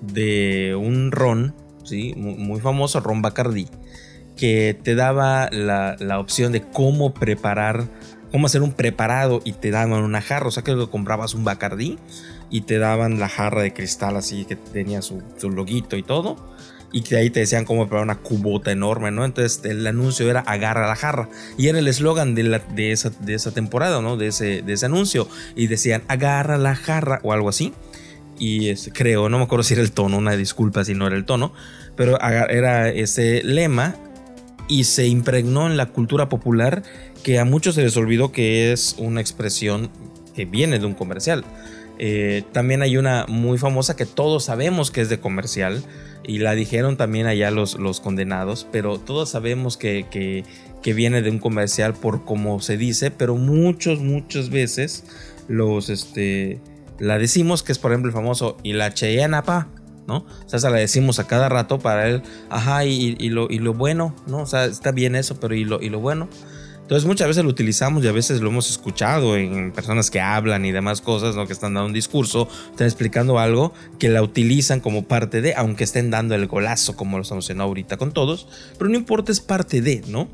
de 0.00 0.74
un 0.74 1.12
ron, 1.12 1.54
¿sí? 1.84 2.14
Muy, 2.16 2.60
famoso, 2.60 3.00
ron 3.00 3.20
Bacardi, 3.20 3.68
que 4.36 4.78
te 4.82 4.94
daba 4.94 5.50
la, 5.50 6.18
opción 6.18 6.52
de 6.52 6.62
cómo 6.62 7.12
preparar, 7.12 7.84
cómo 8.32 8.46
hacer 8.46 8.62
un 8.62 8.72
preparado 8.72 9.42
y 9.44 9.52
te 9.52 9.70
daban 9.70 10.02
una 10.02 10.22
jarra. 10.22 10.48
O 10.48 10.50
sea 10.50 10.62
que 10.62 10.74
comprabas 10.90 11.34
un 11.34 11.44
Bacardí 11.44 11.98
y 12.50 12.62
te 12.62 12.78
daban 12.78 13.18
la 13.18 13.28
jarra 13.28 13.62
de 13.62 13.72
cristal 13.72 14.16
así 14.16 14.44
que 14.44 14.56
tenía 14.56 15.02
su, 15.02 15.22
su 15.38 15.50
loguito 15.50 15.96
y 15.96 16.02
todo. 16.02 16.36
Y 16.92 17.02
de 17.02 17.18
ahí 17.18 17.30
te 17.30 17.40
decían 17.40 17.64
cómo 17.64 17.82
preparar 17.82 18.04
una 18.04 18.18
cubota 18.18 18.70
enorme, 18.70 19.10
¿no? 19.10 19.24
Entonces 19.24 19.60
el 19.64 19.86
anuncio 19.86 20.30
era 20.30 20.40
agarra 20.40 20.86
la 20.86 20.96
jarra. 20.96 21.28
Y 21.58 21.68
era 21.68 21.78
el 21.78 21.88
eslogan 21.88 22.34
de, 22.34 22.60
de, 22.74 22.92
esa, 22.92 23.10
de 23.10 23.34
esa 23.34 23.50
temporada, 23.50 24.00
¿no? 24.00 24.16
De 24.16 24.28
ese, 24.28 24.62
de 24.62 24.72
ese 24.72 24.86
anuncio. 24.86 25.28
Y 25.56 25.66
decían 25.66 26.04
agarra 26.08 26.56
la 26.58 26.74
jarra 26.74 27.20
o 27.22 27.32
algo 27.32 27.48
así. 27.48 27.74
Y 28.38 28.74
creo, 28.92 29.28
no 29.28 29.38
me 29.38 29.44
acuerdo 29.44 29.62
si 29.64 29.74
era 29.74 29.82
el 29.82 29.92
tono, 29.92 30.16
una 30.16 30.36
disculpa 30.36 30.84
si 30.84 30.94
no 30.94 31.06
era 31.06 31.16
el 31.16 31.24
tono. 31.24 31.52
Pero 31.96 32.18
era 32.20 32.88
ese 32.88 33.42
lema 33.42 33.96
y 34.68 34.84
se 34.84 35.06
impregnó 35.06 35.66
en 35.66 35.76
la 35.76 35.86
cultura 35.86 36.28
popular 36.28 36.82
que 37.22 37.38
a 37.38 37.44
muchos 37.44 37.74
se 37.74 37.82
les 37.82 37.96
olvidó 37.96 38.32
que 38.32 38.72
es 38.72 38.94
una 38.98 39.20
expresión 39.20 39.90
que 40.34 40.44
viene 40.44 40.78
de 40.78 40.86
un 40.86 40.94
comercial. 40.94 41.44
Eh, 41.98 42.44
también 42.52 42.82
hay 42.82 42.96
una 42.96 43.24
muy 43.28 43.58
famosa 43.58 43.96
que 43.96 44.06
todos 44.06 44.44
sabemos 44.44 44.90
que 44.90 45.00
es 45.00 45.08
de 45.08 45.18
comercial 45.18 45.82
y 46.24 46.38
la 46.38 46.54
dijeron 46.54 46.96
también 46.96 47.26
allá 47.26 47.50
los, 47.50 47.78
los 47.78 48.00
condenados, 48.00 48.66
pero 48.70 48.98
todos 48.98 49.30
sabemos 49.30 49.76
que, 49.76 50.06
que, 50.10 50.44
viene 50.92 51.20
de 51.20 51.30
un 51.30 51.40
comercial 51.40 51.94
por 51.94 52.24
como 52.24 52.60
se 52.60 52.76
dice, 52.76 53.10
pero 53.10 53.34
muchos, 53.34 53.98
muchas 53.98 54.50
veces 54.50 55.02
los, 55.48 55.88
este, 55.88 56.60
la 57.00 57.18
decimos 57.18 57.64
que 57.64 57.72
es 57.72 57.78
por 57.80 57.90
ejemplo 57.90 58.10
el 58.10 58.14
famoso 58.14 58.56
y 58.62 58.72
la 58.72 58.94
Cheyenne 58.94 59.42
pa 59.42 59.66
¿no? 60.06 60.18
O 60.18 60.48
sea, 60.48 60.60
se 60.60 60.70
la 60.70 60.76
decimos 60.76 61.18
a 61.18 61.26
cada 61.26 61.48
rato 61.48 61.78
para 61.78 62.08
él, 62.08 62.22
ajá, 62.50 62.84
y, 62.84 63.16
lo, 63.30 63.48
y 63.50 63.58
lo 63.58 63.74
bueno, 63.74 64.14
¿no? 64.26 64.42
O 64.42 64.46
sea, 64.46 64.66
está 64.66 64.92
bien 64.92 65.16
eso, 65.16 65.40
pero 65.40 65.54
¿y 65.54 65.64
lo, 65.64 65.82
y 65.82 65.88
lo 65.88 65.98
bueno? 66.00 66.28
Entonces 66.86 67.04
muchas 67.04 67.26
veces 67.26 67.42
lo 67.42 67.50
utilizamos 67.50 68.04
y 68.04 68.06
a 68.06 68.12
veces 68.12 68.40
lo 68.40 68.48
hemos 68.48 68.70
escuchado 68.70 69.36
en 69.36 69.72
personas 69.72 70.08
que 70.08 70.20
hablan 70.20 70.64
y 70.64 70.70
demás 70.70 71.00
cosas, 71.00 71.34
¿no? 71.34 71.44
Que 71.44 71.52
están 71.52 71.74
dando 71.74 71.88
un 71.88 71.92
discurso, 71.92 72.48
están 72.70 72.86
explicando 72.86 73.40
algo, 73.40 73.74
que 73.98 74.08
la 74.08 74.22
utilizan 74.22 74.78
como 74.78 75.02
parte 75.02 75.40
de, 75.40 75.56
aunque 75.56 75.82
estén 75.82 76.12
dando 76.12 76.36
el 76.36 76.46
golazo 76.46 76.94
como 76.94 77.16
lo 77.16 77.22
estamos 77.22 77.44
haciendo 77.44 77.64
ahorita 77.64 77.96
con 77.96 78.12
todos, 78.12 78.46
pero 78.78 78.88
no 78.88 78.96
importa, 78.96 79.32
es 79.32 79.40
parte 79.40 79.82
de, 79.82 80.04
¿no? 80.06 80.28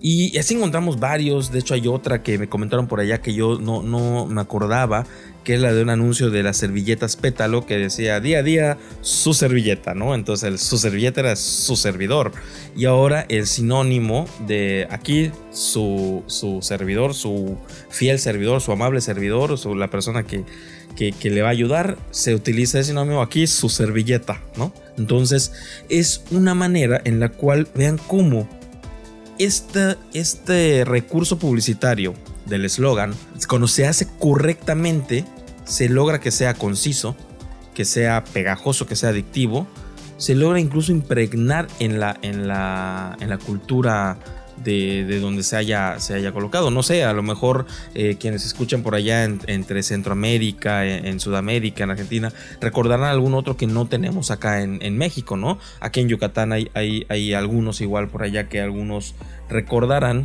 Y 0.00 0.38
así 0.38 0.54
encontramos 0.54 1.00
varios, 1.00 1.50
de 1.50 1.58
hecho 1.58 1.74
hay 1.74 1.88
otra 1.88 2.22
que 2.22 2.38
me 2.38 2.48
comentaron 2.48 2.86
por 2.86 3.00
allá 3.00 3.20
que 3.20 3.34
yo 3.34 3.58
no, 3.58 3.82
no 3.82 4.26
me 4.26 4.40
acordaba, 4.40 5.04
que 5.46 5.54
es 5.54 5.60
la 5.60 5.72
de 5.72 5.80
un 5.80 5.90
anuncio 5.90 6.30
de 6.30 6.42
las 6.42 6.56
servilletas 6.56 7.14
pétalo 7.14 7.64
que 7.66 7.78
decía 7.78 8.18
día 8.18 8.40
a 8.40 8.42
día 8.42 8.78
su 9.00 9.32
servilleta, 9.32 9.94
¿no? 9.94 10.16
Entonces 10.16 10.60
su 10.60 10.76
servilleta 10.76 11.20
era 11.20 11.36
su 11.36 11.76
servidor. 11.76 12.32
Y 12.76 12.86
ahora 12.86 13.24
el 13.28 13.46
sinónimo 13.46 14.26
de 14.48 14.88
aquí 14.90 15.30
su, 15.52 16.24
su 16.26 16.62
servidor, 16.62 17.14
su 17.14 17.58
fiel 17.90 18.18
servidor, 18.18 18.60
su 18.60 18.72
amable 18.72 19.00
servidor, 19.00 19.56
su, 19.56 19.76
la 19.76 19.88
persona 19.88 20.24
que, 20.24 20.42
que, 20.96 21.30
le 21.30 21.42
va 21.42 21.48
a 21.48 21.52
ayudar, 21.52 21.96
se 22.10 22.34
utiliza 22.34 22.78
el 22.78 22.84
sinónimo 22.84 23.22
aquí 23.22 23.46
su 23.46 23.68
servilleta, 23.68 24.42
¿no? 24.56 24.72
Entonces 24.98 25.52
es 25.88 26.24
una 26.32 26.56
manera 26.56 27.00
en 27.04 27.20
la 27.20 27.28
cual 27.28 27.68
vean 27.72 28.00
cómo 28.08 28.48
este, 29.38 29.94
este 30.12 30.84
recurso 30.84 31.38
publicitario 31.38 32.14
del 32.46 32.64
eslogan, 32.64 33.14
cuando 33.48 33.68
se 33.68 33.86
hace 33.86 34.08
correctamente, 34.18 35.24
se 35.66 35.88
logra 35.88 36.20
que 36.20 36.30
sea 36.30 36.54
conciso, 36.54 37.16
que 37.74 37.84
sea 37.84 38.24
pegajoso, 38.24 38.86
que 38.86 38.96
sea 38.96 39.10
adictivo, 39.10 39.66
se 40.16 40.34
logra 40.34 40.58
incluso 40.58 40.92
impregnar 40.92 41.66
en 41.78 42.00
la, 42.00 42.16
en 42.22 42.48
la, 42.48 43.16
en 43.20 43.28
la 43.28 43.36
cultura 43.36 44.18
de, 44.64 45.20
donde 45.20 45.42
se 45.42 45.56
haya, 45.56 46.00
se 46.00 46.14
haya 46.14 46.32
colocado. 46.32 46.70
No 46.70 46.82
sé, 46.82 47.04
a 47.04 47.12
lo 47.12 47.22
mejor 47.22 47.66
eh, 47.94 48.16
quienes 48.18 48.44
escuchan 48.44 48.82
por 48.82 48.94
allá 48.94 49.24
entre 49.24 49.82
Centroamérica, 49.82 50.86
en, 50.86 51.20
Sudamérica, 51.20 51.84
en 51.84 51.90
Argentina, 51.90 52.32
recordarán 52.60 53.08
algún 53.08 53.34
otro 53.34 53.56
que 53.56 53.66
no 53.66 53.86
tenemos 53.86 54.30
acá 54.30 54.62
en, 54.62 54.96
México, 54.96 55.36
¿no? 55.36 55.58
Aquí 55.80 56.00
en 56.00 56.08
Yucatán 56.08 56.52
hay, 56.52 56.70
hay, 56.74 57.04
hay, 57.08 57.34
algunos 57.34 57.80
igual 57.80 58.08
por 58.08 58.22
allá 58.22 58.48
que 58.48 58.60
algunos 58.60 59.14
recordarán, 59.48 60.24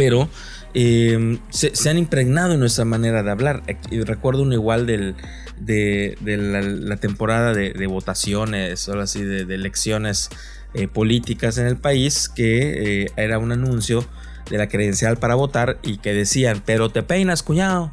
pero 0.00 0.30
em, 0.72 1.38
se, 1.50 1.90
han 1.90 1.98
impregnado 1.98 2.54
en 2.54 2.60
nuestra 2.60 2.86
manera 2.86 3.22
de 3.22 3.30
hablar. 3.30 3.62
Recuerdo 3.90 4.40
uno 4.44 4.54
igual 4.54 4.86
de, 4.86 5.14
la, 6.24 6.96
temporada 6.96 7.52
de, 7.52 7.86
votaciones, 7.86 8.88
o 8.88 8.98
así, 8.98 9.22
de, 9.22 9.54
elecciones 9.54 10.30
eh, 10.72 10.88
políticas 10.88 11.58
en 11.58 11.66
el 11.66 11.76
país 11.76 12.30
que 12.30 13.02
eh, 13.02 13.12
era 13.16 13.38
un 13.38 13.52
anuncio 13.52 14.06
de 14.48 14.56
la 14.56 14.68
credencial 14.70 15.18
para 15.18 15.34
votar 15.34 15.78
y 15.82 15.98
que 15.98 16.14
decían, 16.14 16.62
pero 16.64 16.88
te 16.88 17.02
peinas, 17.02 17.42
cuñado, 17.42 17.90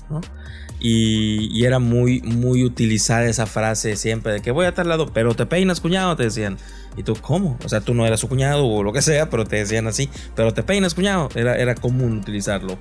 Y, 0.80 1.50
y, 1.52 1.66
era 1.66 1.80
muy, 1.80 2.22
muy 2.22 2.64
utilizada 2.64 3.26
esa 3.26 3.48
frase 3.48 3.98
siempre 3.98 4.32
de 4.32 4.40
que 4.40 4.52
voy 4.52 4.66
a 4.66 4.74
tal 4.74 4.88
lado, 4.88 5.12
pero 5.12 5.36
te 5.36 5.46
peinas, 5.46 5.82
cuñado, 5.82 6.16
te 6.16 6.24
decían. 6.24 6.58
Y 6.98 7.04
tú, 7.04 7.16
¿cómo? 7.22 7.58
O 7.64 7.70
sea, 7.70 7.80
tú 7.82 7.94
no 7.94 8.06
eras 8.06 8.20
su 8.20 8.28
cuñado 8.28 8.66
o 8.66 8.84
lo 8.84 8.92
que 8.92 9.02
sea, 9.02 9.30
pero 9.30 9.46
te 9.46 9.58
decían 9.58 9.88
así, 9.88 10.10
pero 10.36 10.54
te 10.54 10.64
peinas, 10.64 10.96
cuñado. 10.96 11.30
Era, 11.36 11.56
era 11.56 11.76
común 11.76 12.18
utilizarlo. 12.18 12.78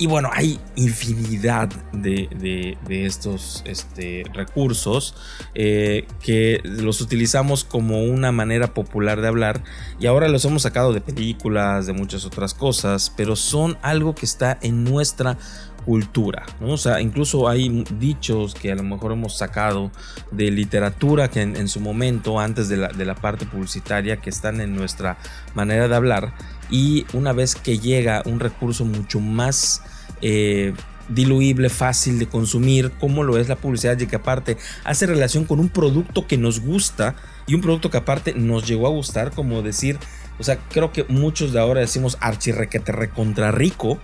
Y 0.00 0.06
bueno, 0.06 0.30
hay 0.32 0.60
infinidad 0.76 1.68
de, 1.92 2.78
estos 2.88 3.62
este, 3.66 4.24
recursos 4.32 5.16
eh, 5.54 6.06
que 6.20 6.60
los 6.62 7.00
utilizamos 7.00 7.64
como 7.64 8.04
una 8.04 8.30
manera 8.30 8.74
popular 8.74 9.20
de 9.20 9.26
hablar 9.26 9.64
y 9.98 10.06
ahora 10.06 10.28
los 10.28 10.44
hemos 10.44 10.62
sacado 10.62 10.92
de 10.92 11.00
películas, 11.00 11.86
de 11.86 11.94
muchas 11.94 12.24
otras 12.24 12.54
cosas, 12.54 13.12
pero 13.16 13.34
son 13.34 13.76
algo 13.82 14.14
que 14.14 14.24
está 14.24 14.56
en 14.62 14.84
nuestra 14.84 15.36
cultura. 15.84 16.46
O 16.60 16.76
sea, 16.76 17.00
incluso 17.00 17.48
hay 17.48 17.84
dichos 17.98 18.54
que 18.54 18.72
a 18.72 18.74
lo 18.74 18.82
mejor 18.82 19.12
hemos 19.12 19.36
sacado 19.36 19.90
de 20.30 20.50
literatura 20.50 21.28
que 21.28 21.42
en, 21.42 21.68
su 21.68 21.80
momento, 21.80 22.40
antes 22.40 22.68
de 22.68 22.76
la, 22.76 22.88
de 22.88 23.04
la, 23.04 23.14
parte 23.14 23.46
publicitaria, 23.46 24.18
que 24.18 24.30
están 24.30 24.60
en 24.60 24.74
nuestra 24.74 25.18
manera 25.54 25.88
de 25.88 25.96
hablar. 25.96 26.34
Y 26.70 27.06
una 27.12 27.32
vez 27.32 27.54
que 27.54 27.78
llega 27.78 28.22
un 28.26 28.40
recurso 28.40 28.84
mucho 28.84 29.20
más 29.20 29.82
eh, 30.20 30.74
diluible, 31.08 31.70
fácil 31.70 32.18
de 32.18 32.26
consumir, 32.26 32.92
como 33.00 33.22
lo 33.22 33.38
es 33.38 33.48
la 33.48 33.56
publicidad 33.56 33.98
y 33.98 34.06
que 34.06 34.16
aparte 34.16 34.58
hace 34.84 35.06
relación 35.06 35.44
con 35.44 35.58
un 35.58 35.68
producto 35.68 36.26
que 36.26 36.36
nos 36.36 36.60
gusta 36.60 37.16
y 37.46 37.54
un 37.54 37.60
producto 37.60 37.90
que 37.90 37.96
aparte 37.96 38.34
nos 38.34 38.66
llegó 38.66 38.86
a 38.86 38.90
gustar, 38.90 39.30
como 39.30 39.62
decir, 39.62 39.98
o 40.38 40.44
sea, 40.44 40.58
creo 40.68 40.92
que 40.92 41.04
muchos 41.04 41.52
de 41.52 41.60
ahora 41.60 41.80
decimos 41.80 42.18
archirrequete 42.20 42.92
recontra 42.92 43.50
rico 43.50 43.98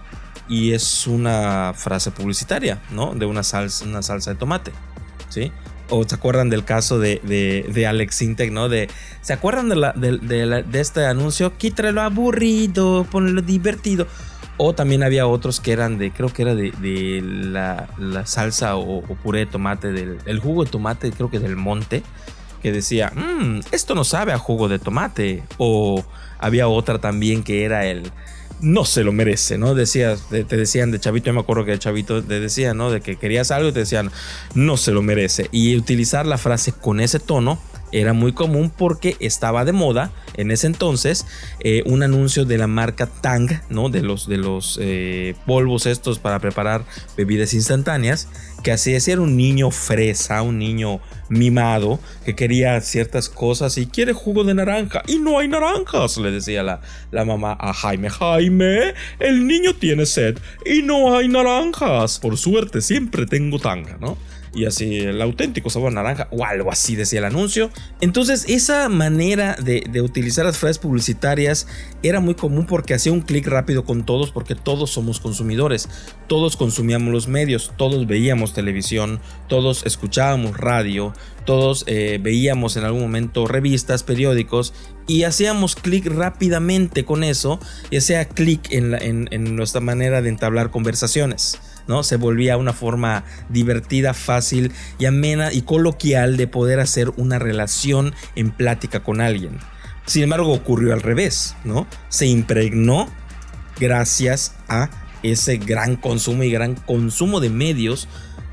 y 0.48 0.72
es 0.72 1.06
una 1.06 1.72
frase 1.74 2.10
publicitaria, 2.10 2.80
¿no? 2.90 3.14
De 3.14 3.26
una 3.26 3.42
salsa, 3.42 3.84
una 3.84 4.02
salsa 4.02 4.32
de 4.32 4.36
tomate, 4.36 4.72
¿sí? 5.28 5.52
O 5.90 6.04
se 6.04 6.14
acuerdan 6.14 6.50
del 6.50 6.64
caso 6.64 6.98
de, 6.98 7.20
de, 7.72 7.86
Alex 7.86 8.22
Intec, 8.22 8.50
¿no? 8.50 8.68
De, 8.68 8.88
¿Se 9.20 9.32
acuerdan 9.32 9.68
de, 9.68 9.76
la, 9.76 9.92
de, 9.92 10.80
este 10.80 11.06
anuncio? 11.06 11.56
Quítalo 11.56 12.00
aburrido, 12.00 13.06
ponlo 13.10 13.42
divertido. 13.42 14.06
O 14.56 14.72
también 14.72 15.02
había 15.02 15.26
otros 15.26 15.60
que 15.60 15.72
eran 15.72 15.98
de, 15.98 16.12
creo 16.12 16.32
que 16.32 16.42
era 16.42 16.54
de, 16.54 17.22
la, 17.22 18.26
salsa 18.26 18.76
o, 18.76 19.02
puré 19.02 19.40
de 19.40 19.46
tomate, 19.46 19.92
del 19.92 20.18
el 20.26 20.38
jugo 20.38 20.64
de 20.64 20.70
tomate, 20.70 21.10
creo 21.10 21.30
que 21.30 21.38
del 21.38 21.56
monte, 21.56 22.02
que 22.62 22.72
decía, 22.72 23.12
mmm, 23.14 23.60
esto 23.72 23.94
no 23.94 24.04
sabe 24.04 24.32
a 24.32 24.38
jugo 24.38 24.68
de 24.68 24.78
tomate. 24.78 25.42
O 25.58 26.02
había 26.38 26.66
otra 26.68 26.98
también 26.98 27.42
que 27.42 27.64
era 27.64 27.84
el, 27.86 28.10
no 28.60 28.84
se 28.84 29.04
lo 29.04 29.12
merece, 29.12 29.58
¿no? 29.58 29.74
Decías, 29.74 30.28
te, 30.30 30.44
decían 30.44 30.90
de 30.90 31.00
chavito, 31.00 31.26
yo 31.26 31.34
me 31.34 31.40
acuerdo 31.40 31.64
que 31.64 31.72
de 31.72 31.78
chavito 31.78 32.22
te 32.22 32.40
decían, 32.40 32.76
¿no? 32.76 32.90
De 32.90 33.00
que 33.00 33.16
querías 33.16 33.50
algo 33.50 33.68
y 33.68 33.72
te 33.72 33.80
decían, 33.80 34.10
no 34.54 34.76
se 34.76 34.92
lo 34.92 35.02
merece. 35.02 35.48
Y 35.52 35.76
utilizar 35.76 36.26
la 36.26 36.38
frase 36.38 36.72
con 36.72 37.00
ese 37.00 37.20
tono 37.20 37.58
era 37.92 38.12
muy 38.12 38.32
común 38.32 38.72
porque 38.76 39.16
estaba 39.20 39.64
de 39.64 39.72
moda 39.72 40.10
en 40.34 40.50
ese 40.50 40.66
entonces 40.66 41.26
eh, 41.60 41.82
un 41.86 42.02
anuncio 42.02 42.44
de 42.44 42.58
la 42.58 42.66
marca 42.66 43.06
Tang, 43.06 43.60
¿no? 43.68 43.88
De 43.88 44.02
los, 44.02 44.26
de 44.26 44.38
los 44.38 44.78
eh, 44.82 45.36
polvos 45.46 45.86
estos 45.86 46.18
para 46.18 46.40
preparar 46.40 46.84
bebidas 47.16 47.54
instantáneas, 47.54 48.28
que 48.64 48.72
así 48.72 48.92
decía 48.92 49.12
era 49.12 49.22
un 49.22 49.36
niño 49.36 49.70
fresa, 49.70 50.40
un 50.40 50.58
niño 50.58 51.00
mimado 51.28 52.00
que 52.24 52.34
quería 52.34 52.80
ciertas 52.80 53.28
cosas 53.28 53.76
y 53.76 53.86
quiere 53.86 54.14
jugo 54.14 54.42
de 54.42 54.54
naranja 54.54 55.02
y 55.06 55.18
no 55.18 55.38
hay 55.38 55.48
naranjas, 55.48 56.16
le 56.16 56.30
decía 56.30 56.62
la, 56.62 56.80
la 57.10 57.24
mamá 57.26 57.56
a 57.60 57.74
Jaime. 57.74 58.08
Jaime, 58.08 58.94
el 59.18 59.46
niño 59.46 59.74
tiene 59.74 60.06
sed 60.06 60.38
y 60.64 60.80
no 60.82 61.14
hay 61.16 61.28
naranjas. 61.28 62.18
Por 62.18 62.38
suerte, 62.38 62.80
siempre 62.80 63.26
tengo 63.26 63.58
tanga, 63.58 63.98
¿no? 64.00 64.16
Y 64.54 64.66
así 64.66 64.98
el 64.98 65.20
auténtico 65.20 65.70
sabor 65.70 65.92
naranja 65.92 66.28
o 66.30 66.44
algo 66.44 66.70
así 66.70 66.96
decía 66.96 67.18
el 67.20 67.24
anuncio. 67.24 67.70
Entonces 68.00 68.44
esa 68.48 68.88
manera 68.88 69.56
de, 69.62 69.84
de 69.90 70.00
utilizar 70.00 70.44
las 70.44 70.58
frases 70.58 70.78
publicitarias 70.78 71.66
era 72.02 72.20
muy 72.20 72.34
común 72.34 72.66
porque 72.66 72.94
hacía 72.94 73.12
un 73.12 73.20
clic 73.20 73.46
rápido 73.46 73.84
con 73.84 74.04
todos 74.04 74.30
porque 74.30 74.54
todos 74.54 74.90
somos 74.90 75.20
consumidores, 75.20 75.88
todos 76.26 76.56
consumíamos 76.56 77.12
los 77.12 77.28
medios, 77.28 77.72
todos 77.76 78.06
veíamos 78.06 78.52
televisión, 78.52 79.20
todos 79.48 79.84
escuchábamos 79.86 80.56
radio, 80.56 81.12
todos 81.44 81.84
eh, 81.86 82.18
veíamos 82.22 82.76
en 82.76 82.84
algún 82.84 83.02
momento 83.02 83.46
revistas, 83.46 84.02
periódicos 84.02 84.72
y 85.06 85.24
hacíamos 85.24 85.76
clic 85.76 86.06
rápidamente 86.06 87.04
con 87.04 87.24
eso 87.24 87.60
y 87.90 87.98
hacía 87.98 88.24
clic 88.26 88.70
en, 88.70 88.94
en, 88.94 89.28
en 89.30 89.56
nuestra 89.56 89.80
manera 89.80 90.22
de 90.22 90.30
entablar 90.30 90.70
conversaciones. 90.70 91.58
¿No? 91.86 92.02
Se 92.02 92.16
volvía 92.16 92.56
una 92.56 92.72
forma 92.72 93.24
divertida, 93.48 94.14
fácil 94.14 94.72
y 94.98 95.06
amena 95.06 95.52
y 95.52 95.62
coloquial 95.62 96.36
de 96.36 96.46
poder 96.46 96.80
hacer 96.80 97.10
una 97.16 97.38
relación 97.38 98.14
en 98.34 98.50
plática 98.50 99.00
con 99.00 99.20
alguien. 99.20 99.58
Sin 100.06 100.22
embargo, 100.22 100.52
ocurrió 100.52 100.92
al 100.92 101.02
revés, 101.02 101.56
¿no? 101.64 101.86
Se 102.08 102.26
impregnó 102.26 103.08
gracias 103.80 104.54
a 104.68 104.90
ese 105.22 105.56
gran 105.56 105.96
consumo 105.96 106.42
y 106.42 106.50
gran 106.50 106.74
consumo 106.74 107.40
de 107.40 107.48
medios 107.48 108.08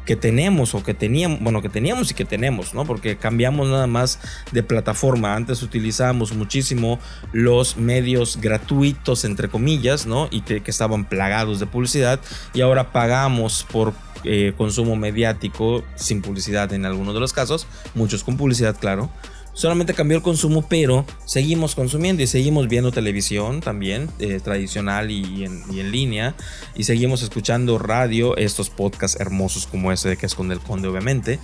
que 0.06 0.16
tenemos 0.16 0.74
o 0.76 0.84
que 0.84 0.94
teníamos, 0.94 1.40
bueno, 1.42 1.62
que 1.62 1.70
teníamos 1.70 2.12
y 2.12 2.14
que 2.14 2.26
tenemos, 2.26 2.74
¿no? 2.74 2.86
Porque 2.86 3.18
cambiamos 3.18 3.68
nada 3.68 3.88
más 3.88 4.20
de 4.52 4.64
plataforma. 4.64 5.36
Antes 5.36 5.62
utilizábamos 5.64 6.34
muchísimo 6.34 7.00
los 7.32 7.78
medios 7.78 8.40
gratuitos, 8.42 9.26
entre 9.26 9.50
comillas, 9.50 10.06
¿no? 10.06 10.28
Y 10.32 10.42
que, 10.42 10.62
estaban 10.72 11.04
plagados 11.04 11.60
de 11.60 11.66
publicidad 11.66 12.22
y 12.54 12.62
ahora 12.62 12.94
pagamos 12.94 13.68
por 13.70 13.94
eh, 14.24 14.54
consumo 14.56 14.96
mediático 14.96 15.84
sin 15.96 16.22
publicidad 16.22 16.72
en 16.72 16.86
algunos 16.86 17.14
de 17.14 17.20
los 17.20 17.34
casos, 17.34 17.68
muchos 17.94 18.24
con 18.24 18.38
publicidad, 18.38 18.78
claro 18.80 19.12
solamente 19.54 19.94
cambió 19.94 20.18
el 20.18 20.24
consumo, 20.24 20.66
pero 20.68 21.06
seguimos 21.26 21.76
consumiendo 21.76 22.24
y 22.24 22.28
seguimos 22.28 22.68
viendo 22.68 22.92
televisión 22.92 23.62
también, 23.62 24.10
eh, 24.20 24.40
tradicional 24.44 25.12
y 25.12 25.44
en, 25.44 25.92
línea, 25.92 26.36
y 26.76 26.84
seguimos 26.84 27.22
escuchando 27.22 27.78
radio, 27.78 28.38
estos 28.38 28.70
podcasts 28.70 29.20
hermosos 29.20 29.68
como 29.68 29.92
ese 29.92 30.10
de 30.10 30.18
que 30.18 30.26
es 30.26 30.36
con 30.36 30.52
el 30.52 30.60
conde, 30.60 30.88
obviamente. 30.88 31.40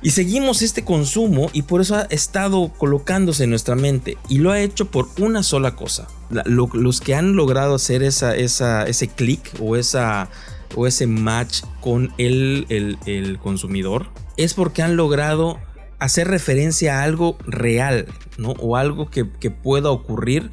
Y 0.00 0.10
seguimos 0.10 0.62
este 0.62 0.84
consumo 0.84 1.50
y 1.52 1.62
por 1.62 1.80
eso 1.80 1.96
ha 1.96 2.02
estado 2.02 2.72
colocándose 2.78 3.44
en 3.44 3.50
nuestra 3.50 3.74
mente 3.74 4.16
y 4.28 4.38
lo 4.38 4.52
ha 4.52 4.60
hecho 4.60 4.90
por 4.90 5.08
una 5.18 5.42
sola 5.42 5.74
cosa. 5.74 6.06
Lo, 6.44 6.68
los 6.72 7.00
que 7.00 7.16
han 7.16 7.34
logrado 7.34 7.74
hacer 7.74 8.04
esa, 8.04 8.36
esa, 8.36 8.84
ese 8.84 9.08
clic 9.08 9.52
o, 9.60 9.74
esa, 9.74 10.30
o 10.76 10.86
ese 10.86 11.08
match 11.08 11.62
con 11.80 12.12
el, 12.16 12.66
el, 12.68 12.96
el 13.06 13.38
consumidor 13.38 14.06
es 14.36 14.54
porque 14.54 14.82
han 14.82 14.96
logrado 14.96 15.58
hacer 15.98 16.28
referencia 16.28 17.00
a 17.00 17.02
algo 17.04 17.38
real, 17.46 18.06
¿no? 18.36 18.50
O 18.52 18.76
algo 18.76 19.10
que, 19.10 19.24
pueda 19.50 19.90
ocurrir 19.90 20.50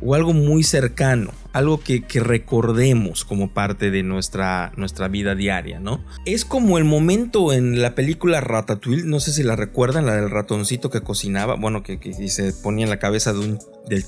o 0.00 0.14
algo 0.14 0.32
muy 0.32 0.64
cercano, 0.64 1.30
algo 1.52 1.80
que, 1.80 2.04
recordemos 2.14 3.24
como 3.24 3.52
parte 3.52 3.90
de 3.90 4.02
nuestra, 4.02 4.72
nuestra, 4.76 5.08
vida 5.08 5.34
diaria, 5.34 5.80
¿no? 5.80 6.04
Es 6.26 6.44
como 6.44 6.78
el 6.78 6.84
momento 6.84 7.52
en 7.52 7.80
la 7.80 7.94
película 7.94 8.40
Ratatouille, 8.40 9.04
no 9.04 9.20
sé 9.20 9.32
si 9.32 9.42
la 9.42 9.56
recuerdan, 9.56 10.04
la 10.04 10.16
del 10.16 10.30
ratoncito 10.30 10.90
que 10.90 11.00
cocinaba, 11.00 11.54
bueno, 11.54 11.82
que, 11.82 11.98
se 12.28 12.52
ponía 12.52 12.84
en 12.84 12.90
la 12.90 12.98
cabeza 12.98 13.32
de 13.32 13.38
un, 13.38 13.58
del 13.88 14.04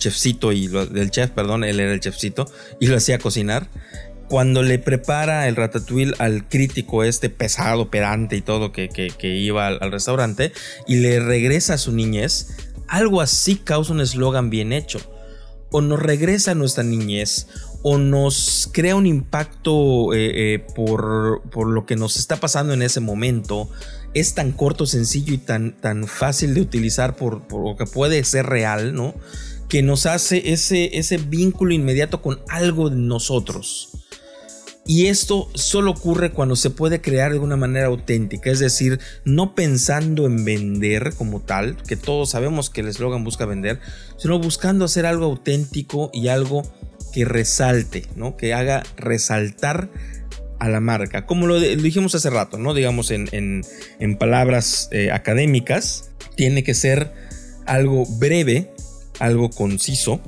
y 0.52 0.68
del 0.68 1.11
chef, 1.11 1.30
perdón, 1.30 1.64
él 1.64 1.80
era 1.80 1.92
el 1.92 2.00
chefcito 2.00 2.47
y 2.80 2.88
lo 2.88 2.97
hacía 2.97 3.18
cocinar 3.18 3.68
cuando 4.28 4.62
le 4.62 4.78
prepara 4.78 5.49
el 5.49 5.56
ratatouille 5.56 6.14
al 6.18 6.49
crítico 6.49 7.04
este 7.04 7.30
pesado, 7.30 7.91
pedante 7.91 8.36
y 8.36 8.41
todo 8.41 8.73
que, 8.73 8.89
iba 9.23 9.67
al, 9.67 9.93
restaurante 9.93 10.52
y 10.86 10.97
le 10.97 11.21
regresa 11.21 11.75
a 11.75 11.78
su 11.78 11.93
niñez, 11.93 12.56
algo 12.89 13.21
así 13.21 13.56
causa 13.56 13.93
un 13.93 14.00
eslogan 14.00 14.50
bien 14.50 14.73
hecho. 14.73 15.00
O 15.71 15.80
nos 15.80 16.00
regresa 16.00 16.52
a 16.52 16.54
nuestra 16.54 16.84
niñez 16.84 17.49
o 17.82 17.99
nos 17.99 18.71
crea 18.73 18.97
un 18.97 19.06
impacto 19.06 20.12
eh, 20.15 20.54
eh, 20.54 20.58
por, 20.75 21.43
por, 21.50 21.69
lo 21.69 21.86
que 21.86 21.97
nos 21.97 22.17
está 22.17 22.36
pasando 22.36 22.73
en 22.73 22.82
ese 22.82 23.00
momento. 23.00 23.69
Es 24.15 24.34
tan 24.34 24.52
corto, 24.52 24.86
sencillo 24.86 25.34
y 25.34 25.39
tan, 25.39 25.76
tan 25.76 26.06
fácil 26.06 26.54
de 26.54 26.62
utilizar 26.62 27.17
por, 27.17 27.47
por 27.47 27.69
lo 27.69 27.76
que 27.76 27.84
puede 27.84 28.23
ser 28.25 28.47
real, 28.47 28.95
¿no? 28.95 29.15
Que 29.69 29.82
nos 29.82 30.06
hace 30.06 30.52
ese, 30.52 30.99
ese 30.99 31.19
vínculo 31.19 31.75
inmediato 31.75 32.23
con 32.23 32.41
algo 32.49 32.89
de 32.89 32.97
nosotros. 32.97 34.05
Y 34.86 35.06
esto 35.06 35.50
solo 35.54 35.90
ocurre 35.90 36.30
cuando 36.30 36.54
se 36.54 36.70
puede 36.70 37.00
crear 37.00 37.32
de 37.32 37.40
una 37.40 37.56
manera 37.56 37.86
auténtica, 37.86 38.50
es 38.50 38.60
decir, 38.60 39.00
no 39.25 39.56
pensando 39.56 40.26
en 40.26 40.44
vender 40.44 41.14
como 41.14 41.40
tal, 41.40 41.76
que 41.88 41.96
todos 41.96 42.30
sabemos 42.30 42.70
que 42.70 42.82
el 42.82 42.88
eslogan 42.88 43.25
busca 43.25 43.46
vender, 43.46 43.80
sino 44.16 44.38
buscando 44.38 44.84
hacer 44.84 45.04
algo 45.04 45.25
auténtico 45.25 46.10
y 46.12 46.28
algo 46.28 46.62
que 47.12 47.25
resalte, 47.25 48.06
¿no? 48.14 48.36
que 48.36 48.54
haga 48.54 48.84
resaltar 48.96 49.90
a 50.60 50.68
la 50.68 50.78
marca. 50.78 51.26
Como 51.26 51.49
lo, 51.49 51.58
dijimos 51.58 52.14
hace 52.14 52.30
rato, 52.30 52.56
¿no? 52.56 52.72
digamos 52.72 53.10
en, 53.10 53.62
palabras 54.20 54.88
eh, 54.92 55.10
académicas, 55.10 56.10
tiene 56.36 56.62
que 56.62 56.75
ser 56.75 57.12
algo 57.66 58.06
breve, 58.06 58.70
algo 59.18 59.50
conciso 59.50 60.20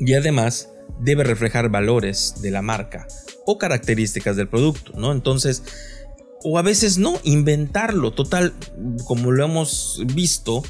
y 0.00 0.14
además 0.14 0.70
debe 0.98 1.22
reflejar 1.22 1.68
valores 1.68 2.34
de 2.42 2.50
la 2.50 2.62
marca 2.62 3.06
o 3.46 3.58
características 3.58 4.36
del 4.36 4.48
producto, 4.48 4.92
¿no? 4.96 5.12
Entonces, 5.12 5.62
o 6.44 6.58
a 6.58 6.62
veces 6.62 6.98
no, 6.98 7.18
inventarlo. 7.22 8.12
Total, 8.12 8.52
como 9.06 9.30
lo 9.30 9.44
hemos 9.44 10.02
visto, 10.14 10.62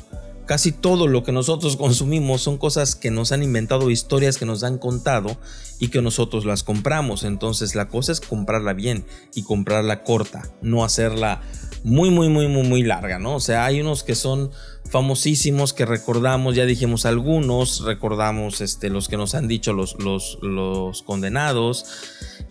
casi 0.46 0.72
todo 0.72 1.06
lo 1.06 1.22
que 1.22 1.32
nosotros 1.32 1.76
consumimos 1.78 2.42
son 2.42 2.58
cosas 2.58 2.94
que 2.94 3.10
nos 3.10 3.32
han 3.32 3.42
inventado, 3.42 3.90
historias 3.90 4.38
que 4.38 4.46
nos 4.46 4.62
han 4.64 4.78
contado 4.78 5.36
y 5.78 5.88
que 5.88 6.02
nosotros 6.02 6.44
las 6.44 6.62
compramos. 6.62 7.24
Entonces 7.24 7.74
la 7.74 7.88
cosa 7.88 8.12
es 8.12 8.20
comprarla 8.20 8.72
bien 8.72 9.04
y 9.34 9.42
comprarla 9.42 10.02
corta, 10.02 10.50
no 10.60 10.84
hacerla 10.84 11.40
muy, 11.84 12.10
muy, 12.10 12.28
muy, 12.28 12.48
muy, 12.48 12.62
muy 12.66 12.82
larga, 12.82 13.18
¿no? 13.18 13.34
O 13.34 13.40
sea, 13.40 13.64
hay 13.64 13.80
unos 13.80 14.04
que 14.04 14.14
son 14.14 14.50
famosísimos 14.92 15.72
que 15.72 15.86
recordamos, 15.86 16.54
ya 16.54 16.66
dijimos 16.66 17.06
algunos, 17.06 17.82
recordamos 17.82 18.60
este, 18.60 18.90
los 18.90 19.08
que 19.08 19.16
nos 19.16 19.34
han 19.34 19.48
dicho 19.48 19.72
los, 19.72 19.96
los, 19.98 21.02
condenados, 21.02 21.86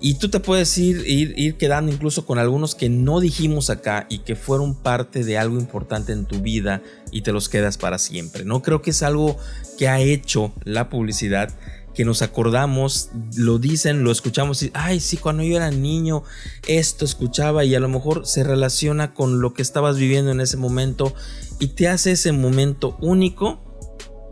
y 0.02 0.16
tú 0.16 0.30
te 0.30 0.40
puedes 0.40 0.76
ir, 0.80 1.04
ir, 1.06 1.36
ir 1.38 1.58
quedando 1.58 1.92
incluso 1.92 2.26
con 2.26 2.40
algunos 2.40 2.74
que 2.74 2.90
no 2.90 3.20
dijimos 3.20 3.70
acá 3.70 4.08
y 4.10 4.20
que 4.20 4.36
fueron 4.36 4.74
parte 4.74 5.24
de 5.24 5.38
algo 5.38 5.60
importante 5.60 6.14
en 6.14 6.26
tu 6.26 6.40
vida 6.42 6.82
y 7.12 7.22
te 7.22 7.32
los 7.32 7.48
quedas 7.48 7.78
para 7.78 8.00
siempre. 8.00 8.44
No 8.44 8.64
creo 8.64 8.82
que 8.82 8.90
es 8.90 9.04
algo 9.04 9.38
que 9.78 9.88
ha 9.88 10.00
hecho 10.00 10.52
la 10.64 10.90
publicidad 10.90 11.54
que 11.94 12.06
nos 12.06 12.22
acordamos, 12.22 13.10
lo 13.36 13.60
dicen, 13.60 14.04
lo 14.04 14.12
escuchamos 14.12 14.64
y, 14.64 14.72
ay, 14.74 15.00
sí, 15.00 15.18
cuando 15.18 15.44
yo 15.44 15.58
era 15.58 15.72
niño, 15.72 16.24
esto 16.68 17.06
escuchaba 17.06 17.66
y 17.66 17.76
a 17.76 17.80
lo 17.80 17.90
mejor 17.90 18.26
se 18.26 18.44
relaciona 18.44 19.14
con 19.14 19.42
lo 19.42 19.54
que 19.54 19.62
estabas 19.62 19.98
viviendo 19.98 20.32
en 20.32 20.42
ese 20.42 20.58
momento 20.58 21.14
y 21.62 21.68
te 21.68 21.88
hace 21.88 22.12
ese 22.12 22.32
momento 22.34 22.98
único 23.02 23.62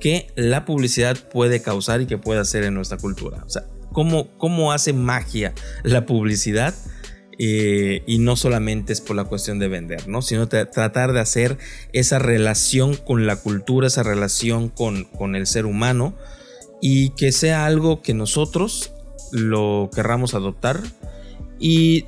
que 0.02 0.28
la 0.36 0.66
publicidad 0.66 1.16
puede 1.30 1.62
causar 1.62 2.02
y 2.02 2.08
que 2.08 2.18
puede 2.18 2.40
hacer 2.40 2.64
en 2.64 2.74
nuestra 2.74 2.98
cultura. 2.98 3.44
O 3.46 3.50
sea, 3.50 3.66
cómo, 3.94 4.36
cómo 4.38 4.72
hace 4.72 4.94
magia 4.94 5.54
la 5.84 6.06
publicidad. 6.06 6.74
Eh, 7.42 8.04
y 8.06 8.20
no 8.20 8.36
solamente 8.36 8.92
es 8.92 9.00
por 9.00 9.16
la 9.16 9.24
cuestión 9.24 9.60
de 9.60 9.70
vender, 9.70 10.10
¿no? 10.10 10.22
sino 10.22 10.50
tratar 10.50 11.14
de 11.14 11.22
hacer 11.22 11.58
esa 11.94 12.20
relación 12.20 12.98
con 12.98 13.28
la 13.28 13.38
cultura, 13.38 13.88
esa 13.88 14.04
relación 14.04 14.68
con, 14.68 15.06
con 15.06 15.38
el 15.38 15.48
ser 15.48 15.66
humano, 15.66 16.18
y 16.82 17.12
que 17.12 17.32
sea 17.32 17.66
algo 17.66 18.02
que 18.02 18.14
nosotros 18.14 18.92
lo 19.32 19.90
querramos 19.96 20.34
adoptar 20.34 20.82
y 21.60 22.08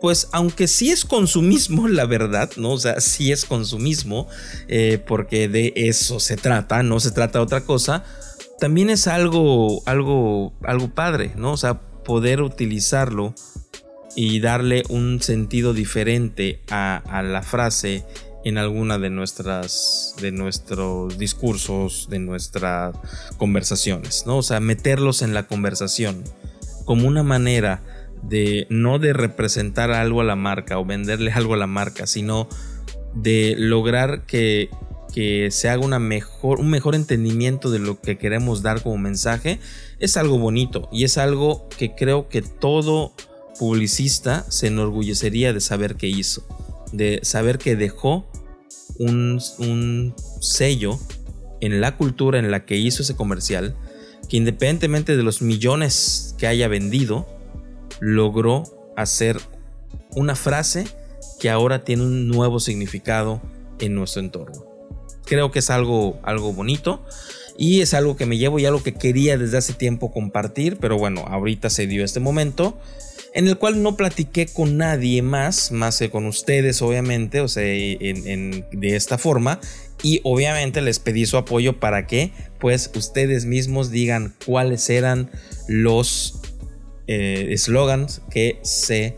pues 0.00 0.28
aunque 0.32 0.68
sí 0.68 0.90
es 0.90 1.04
consumismo, 1.04 1.88
la 1.88 2.06
verdad, 2.06 2.50
¿no? 2.56 2.72
O 2.72 2.78
sea, 2.78 3.00
sí 3.00 3.32
es 3.32 3.44
consumismo, 3.44 4.28
eh, 4.68 5.02
porque 5.06 5.48
de 5.48 5.72
eso 5.76 6.20
se 6.20 6.36
trata, 6.36 6.82
no 6.82 7.00
se 7.00 7.10
trata 7.10 7.38
de 7.38 7.44
otra 7.44 7.64
cosa, 7.64 8.04
también 8.60 8.90
es 8.90 9.06
algo, 9.06 9.82
algo, 9.86 10.52
algo 10.62 10.94
padre, 10.94 11.32
¿no? 11.36 11.52
O 11.52 11.56
sea, 11.56 11.80
poder 12.04 12.42
utilizarlo 12.42 13.34
y 14.14 14.40
darle 14.40 14.84
un 14.88 15.20
sentido 15.20 15.74
diferente 15.74 16.62
a, 16.70 17.22
la 17.24 17.42
frase 17.42 18.04
en 18.44 18.58
alguna 18.58 18.98
de 18.98 19.10
nuestras 19.10 20.14
de 20.20 20.30
nuestros 20.30 21.18
discursos, 21.18 22.08
de 22.10 22.18
nuestras 22.18 22.94
conversaciones, 23.38 24.24
¿no? 24.26 24.38
O 24.38 24.42
sea, 24.42 24.60
meterlos 24.60 25.22
en 25.22 25.34
la 25.34 25.46
conversación 25.46 26.22
como 26.84 27.08
una 27.08 27.22
manera 27.22 27.82
de 28.28 28.66
no 28.70 28.98
de 28.98 29.12
representar 29.12 29.90
algo 29.90 30.20
a 30.20 30.24
la 30.24 30.36
marca 30.36 30.78
o 30.78 30.84
venderle 30.84 31.32
algo 31.34 31.54
a 31.54 31.58
la 31.58 31.66
marca, 31.66 32.06
sino 32.06 32.48
de 33.14 33.54
lograr 33.56 34.26
que, 34.26 34.70
que 35.14 35.50
se 35.50 35.68
haga 35.68 35.84
una 35.84 35.98
mejor, 35.98 36.60
un 36.60 36.70
mejor 36.70 36.94
entendimiento 36.94 37.70
de 37.70 37.78
lo 37.78 38.00
que 38.00 38.18
queremos 38.18 38.62
dar 38.62 38.82
como 38.82 38.98
mensaje, 38.98 39.60
es 40.00 40.16
algo 40.16 40.38
bonito 40.38 40.88
y 40.90 41.04
es 41.04 41.18
algo 41.18 41.68
que 41.78 41.94
creo 41.94 42.28
que 42.28 42.42
todo 42.42 43.12
publicista 43.58 44.44
se 44.50 44.66
enorgullecería 44.66 45.52
de 45.52 45.60
saber 45.60 45.94
que 45.94 46.08
hizo, 46.08 46.46
de 46.92 47.20
saber 47.22 47.58
que 47.58 47.76
dejó 47.76 48.26
un, 48.98 49.40
un 49.58 50.14
sello 50.40 50.98
en 51.60 51.80
la 51.80 51.96
cultura 51.96 52.38
en 52.38 52.50
la 52.50 52.64
que 52.64 52.76
hizo 52.76 53.02
ese 53.02 53.14
comercial, 53.14 53.76
que 54.28 54.36
independientemente 54.36 55.16
de 55.16 55.22
los 55.22 55.40
millones 55.40 56.34
que 56.38 56.46
haya 56.46 56.66
vendido, 56.68 57.26
logró 58.00 58.64
hacer 58.96 59.40
una 60.14 60.36
frase 60.36 60.86
que 61.40 61.50
ahora 61.50 61.84
tiene 61.84 62.02
un 62.02 62.28
nuevo 62.28 62.60
significado 62.60 63.40
en 63.78 63.94
nuestro 63.94 64.20
entorno. 64.20 64.64
Creo 65.24 65.50
que 65.50 65.60
es 65.60 65.70
algo, 65.70 66.18
algo 66.22 66.52
bonito 66.52 67.04
y 67.56 67.80
es 67.80 67.94
algo 67.94 68.16
que 68.16 68.26
me 68.26 68.36
llevo 68.36 68.58
y 68.58 68.66
algo 68.66 68.82
que 68.82 68.94
quería 68.94 69.38
desde 69.38 69.58
hace 69.58 69.72
tiempo 69.72 70.12
compartir, 70.12 70.76
pero 70.78 70.98
bueno, 70.98 71.24
ahorita 71.26 71.70
se 71.70 71.86
dio 71.86 72.04
este 72.04 72.20
momento 72.20 72.78
en 73.34 73.48
el 73.48 73.58
cual 73.58 73.82
no 73.82 73.96
platiqué 73.96 74.46
con 74.46 74.76
nadie 74.76 75.20
más, 75.20 75.72
más 75.72 75.98
que 75.98 76.08
con 76.08 76.26
ustedes 76.26 76.80
obviamente, 76.82 77.40
o 77.40 77.48
sea, 77.48 77.64
de 77.64 78.64
esta 78.82 79.18
forma, 79.18 79.60
y 80.02 80.20
obviamente 80.22 80.80
les 80.80 81.00
pedí 81.00 81.26
su 81.26 81.36
apoyo 81.36 81.80
para 81.80 82.06
que 82.06 82.32
pues 82.60 82.90
ustedes 82.94 83.44
mismos 83.44 83.90
digan 83.90 84.34
cuáles 84.46 84.88
eran 84.88 85.30
los 85.66 86.40
eh, 87.06 87.54
slogans 87.56 88.22
que 88.30 88.58
se 88.62 89.16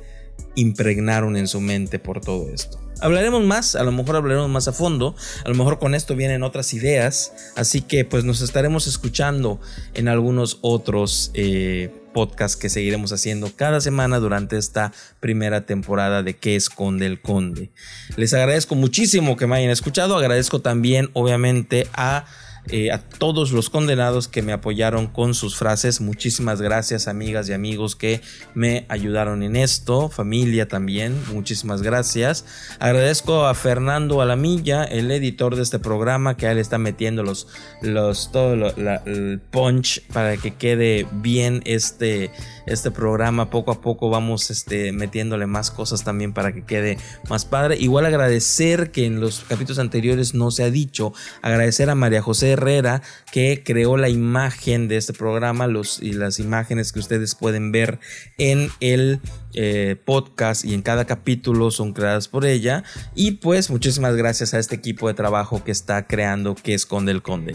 impregnaron 0.55 1.37
en 1.37 1.49
su 1.49 1.61
mente 1.61 1.99
por 1.99 2.21
todo 2.21 2.49
esto. 2.49 2.79
Hablaremos 3.01 3.45
más, 3.45 3.77
a 3.77 3.85
lo 3.85 3.93
mejor 3.93 4.17
hablaremos 4.17 4.49
más 4.49 4.69
a 4.69 4.73
fondo, 4.73 5.15
a 5.45 5.49
lo 5.51 5.55
mejor 5.55 5.79
con 5.79 5.95
esto 5.95 6.17
vienen 6.17 6.43
otras 6.43 6.73
ideas, 6.73 7.53
así 7.55 7.83
que 7.83 8.07
pues 8.07 8.25
nos 8.25 8.41
estaremos 8.41 8.87
escuchando 8.87 9.61
en 9.93 10.09
algunos 10.09 10.59
otros 10.63 11.31
eh, 11.35 11.91
podcasts 12.15 12.57
que 12.57 12.71
seguiremos 12.71 13.13
haciendo 13.13 13.53
cada 13.55 13.83
semana 13.83 14.19
durante 14.19 14.57
esta 14.57 14.93
primera 15.21 15.67
temporada 15.67 16.23
de 16.23 16.39
¿Qué 16.39 16.57
esconde 16.57 17.05
el 17.05 17.21
conde? 17.21 17.71
Les 18.17 18.33
agradezco 18.33 18.75
muchísimo 18.75 19.37
que 19.37 19.47
me 19.47 19.57
hayan 19.57 19.71
escuchado, 19.71 20.17
agradezco 20.17 20.63
también 20.63 21.11
obviamente 21.13 21.87
a 21.93 22.25
eh, 22.71 22.91
a 22.91 22.99
todos 22.99 23.53
los 23.53 23.71
condenados 23.71 24.29
que 24.29 24.43
me 24.43 24.53
apoyaron 24.53 25.07
con 25.07 25.35
sus 25.35 25.57
frases. 25.57 26.01
Muchísimas 26.01 26.61
gracias 26.61 27.07
amigas 27.09 27.49
y 27.49 27.53
amigos 27.53 27.97
que 27.97 28.21
me 28.55 28.87
ayudaron 28.89 29.43
en 29.43 29.57
esto. 29.57 30.09
Familia 30.09 30.69
también, 30.69 31.17
muchísimas 31.33 31.83
gracias. 31.83 32.45
Agradezco 32.79 33.47
a 33.47 33.55
Fernando 33.55 34.21
Alamilla, 34.21 34.85
el 34.85 35.11
editor 35.11 35.57
de 35.57 35.63
este 35.63 35.79
programa, 35.79 36.37
que 36.37 36.47
él 36.47 36.59
está 36.59 36.79
metiendo 36.79 37.23
los, 37.23 37.49
los, 37.83 38.33
todo 38.33 38.55
el 38.55 39.41
punch 39.51 40.03
para 40.13 40.37
que 40.37 40.55
quede 40.55 41.07
bien 41.13 41.63
este, 41.65 42.31
este 42.67 42.91
programa. 42.91 43.51
Poco 43.51 43.71
a 43.71 43.81
poco 43.81 44.11
vamos 44.11 44.51
este, 44.51 44.93
metiéndole 44.93 45.47
más 45.47 45.71
cosas 45.71 46.05
también 46.05 46.33
para 46.33 46.53
que 46.53 46.65
quede 46.65 46.99
más 47.29 47.45
padre. 47.45 47.77
Igual 47.77 48.07
agradecer 48.07 48.91
que 48.91 49.07
en 49.07 49.21
los 49.21 49.45
capítulos 49.49 49.79
anteriores 49.79 50.35
no 50.35 50.51
se 50.51 50.65
ha 50.65 50.71
dicho. 50.71 51.13
Agradecer 51.43 51.91
a 51.91 51.95
María 51.95 52.23
José 52.23 52.56
Herrera 52.57 53.03
que 53.33 53.63
creó 53.65 53.97
la 53.97 54.09
imagen 54.09 54.89
de 54.89 54.97
este 54.97 55.13
programa 55.13 55.67
los, 55.67 56.03
y 56.03 56.13
las 56.13 56.39
imágenes 56.39 56.93
que 56.93 56.99
ustedes 56.99 57.35
pueden 57.35 57.73
ver 57.73 57.99
en 58.39 58.71
el 58.81 59.21
eh, 59.55 59.97
podcast 60.05 60.65
y 60.65 60.75
en 60.75 60.83
cada 60.83 61.07
capítulo 61.07 61.71
son 61.71 61.93
creadas 61.93 62.29
por 62.29 62.45
ella. 62.45 62.85
Y 63.15 63.33
pues 63.33 63.71
muchísimas 63.71 64.17
gracias 64.17 64.55
a 64.55 64.59
este 64.59 64.75
equipo 64.75 65.09
de 65.09 65.15
trabajo 65.15 65.65
que 65.65 65.73
está 65.73 66.07
creando 66.07 66.55
que 66.55 66.75
esconde 66.75 67.13
el 67.13 67.23
conde 67.23 67.55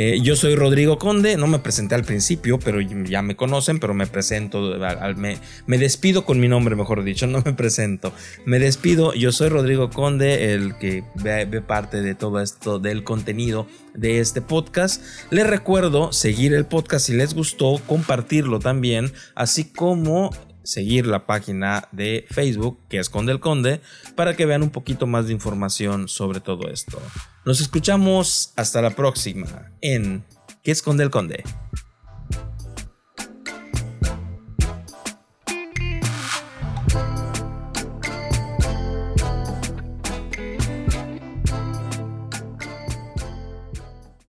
eh, 0.00 0.20
yo 0.22 0.36
soy 0.36 0.54
Rodrigo 0.54 0.96
Conde 0.96 1.36
no 1.36 1.48
me 1.48 1.58
presenté 1.58 1.96
al 1.96 2.04
principio 2.04 2.58
pero 2.58 2.80
ya 2.80 3.20
me 3.20 3.36
conocen 3.36 3.80
pero 3.80 3.92
me 3.92 4.06
presento 4.06 4.78
me, 5.16 5.38
me 5.66 5.76
despido 5.76 6.24
con 6.24 6.38
mi 6.38 6.46
nombre 6.46 6.76
mejor 6.76 7.02
dicho 7.02 7.26
no 7.26 7.42
me 7.44 7.52
presento 7.52 8.12
me 8.46 8.60
despido 8.60 9.12
yo 9.12 9.32
soy 9.32 9.48
Rodrigo 9.48 9.90
Conde 9.90 10.54
el 10.54 10.78
que 10.78 11.02
ve, 11.16 11.44
ve 11.44 11.60
parte 11.60 12.00
de 12.00 12.14
todo 12.14 12.40
esto 12.40 12.78
del 12.78 13.02
contenido 13.02 13.66
de 13.98 14.20
este 14.20 14.40
podcast. 14.40 15.02
Les 15.30 15.46
recuerdo 15.46 16.12
seguir 16.12 16.54
el 16.54 16.64
podcast 16.64 17.06
si 17.06 17.14
les 17.14 17.34
gustó, 17.34 17.80
compartirlo 17.86 18.60
también, 18.60 19.12
así 19.34 19.64
como 19.64 20.30
seguir 20.68 21.06
la 21.06 21.24
página 21.24 21.88
de 21.92 22.26
Facebook 22.30 22.78
que 22.90 22.98
esconde 22.98 23.32
el 23.32 23.40
conde 23.40 23.80
para 24.14 24.36
que 24.36 24.44
vean 24.44 24.62
un 24.62 24.68
poquito 24.68 25.06
más 25.06 25.26
de 25.26 25.32
información 25.32 26.08
sobre 26.08 26.40
todo 26.40 26.68
esto. 26.68 27.00
Nos 27.46 27.60
escuchamos 27.62 28.52
hasta 28.54 28.82
la 28.82 28.90
próxima 28.90 29.72
en 29.80 30.24
que 30.62 30.70
esconde 30.70 31.04
el 31.04 31.10
conde. 31.10 31.42